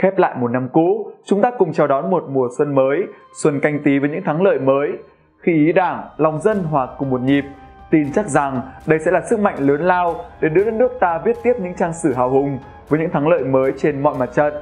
Khép 0.02 0.18
lại 0.18 0.36
một 0.40 0.52
năm 0.52 0.70
cũ, 0.74 1.12
chúng 1.26 1.42
ta 1.42 1.52
cùng 1.58 1.74
chào 1.74 1.88
đón 1.88 2.12
một 2.12 2.24
mùa 2.30 2.48
xuân 2.58 2.76
mới, 2.76 2.98
xuân 3.44 3.60
canh 3.60 3.80
tí 3.84 4.00
với 4.00 4.10
những 4.10 4.24
thắng 4.24 4.42
lợi 4.42 4.60
mới. 4.60 4.90
Khi 5.40 5.54
ý 5.54 5.72
đảng, 5.72 6.10
lòng 6.18 6.42
dân 6.42 6.64
hòa 6.64 6.88
cùng 6.98 7.10
một 7.10 7.22
nhịp, 7.22 7.44
tin 7.90 8.12
chắc 8.14 8.28
rằng 8.28 8.62
đây 8.86 9.00
sẽ 9.06 9.12
là 9.12 9.22
sức 9.30 9.40
mạnh 9.40 9.56
lớn 9.60 9.82
lao 9.82 10.26
để 10.42 10.50
đưa 10.50 10.64
đất 10.64 10.74
nước 10.74 10.92
ta 11.00 11.22
viết 11.26 11.36
tiếp 11.44 11.54
những 11.60 11.74
trang 11.74 11.94
sử 11.94 12.14
hào 12.14 12.30
hùng 12.30 12.60
với 12.90 13.00
những 13.00 13.10
thắng 13.10 13.28
lợi 13.28 13.44
mới 13.44 13.72
trên 13.78 14.04
mọi 14.04 14.16
mặt 14.18 14.30
trận. 14.36 14.54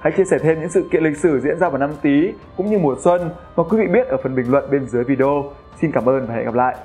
Hãy 0.00 0.12
chia 0.16 0.24
sẻ 0.24 0.38
thêm 0.38 0.60
những 0.60 0.70
sự 0.70 0.88
kiện 0.92 1.02
lịch 1.02 1.16
sử 1.16 1.40
diễn 1.40 1.58
ra 1.58 1.68
vào 1.68 1.78
năm 1.78 1.90
Tý 2.02 2.32
cũng 2.56 2.70
như 2.70 2.78
mùa 2.78 2.96
xuân 3.04 3.30
mà 3.56 3.64
quý 3.64 3.78
vị 3.78 3.86
biết 3.92 4.06
ở 4.08 4.16
phần 4.22 4.34
bình 4.34 4.50
luận 4.50 4.64
bên 4.70 4.86
dưới 4.86 5.04
video. 5.04 5.44
Xin 5.80 5.92
cảm 5.92 6.08
ơn 6.08 6.26
và 6.26 6.34
hẹn 6.34 6.44
gặp 6.44 6.54
lại. 6.54 6.76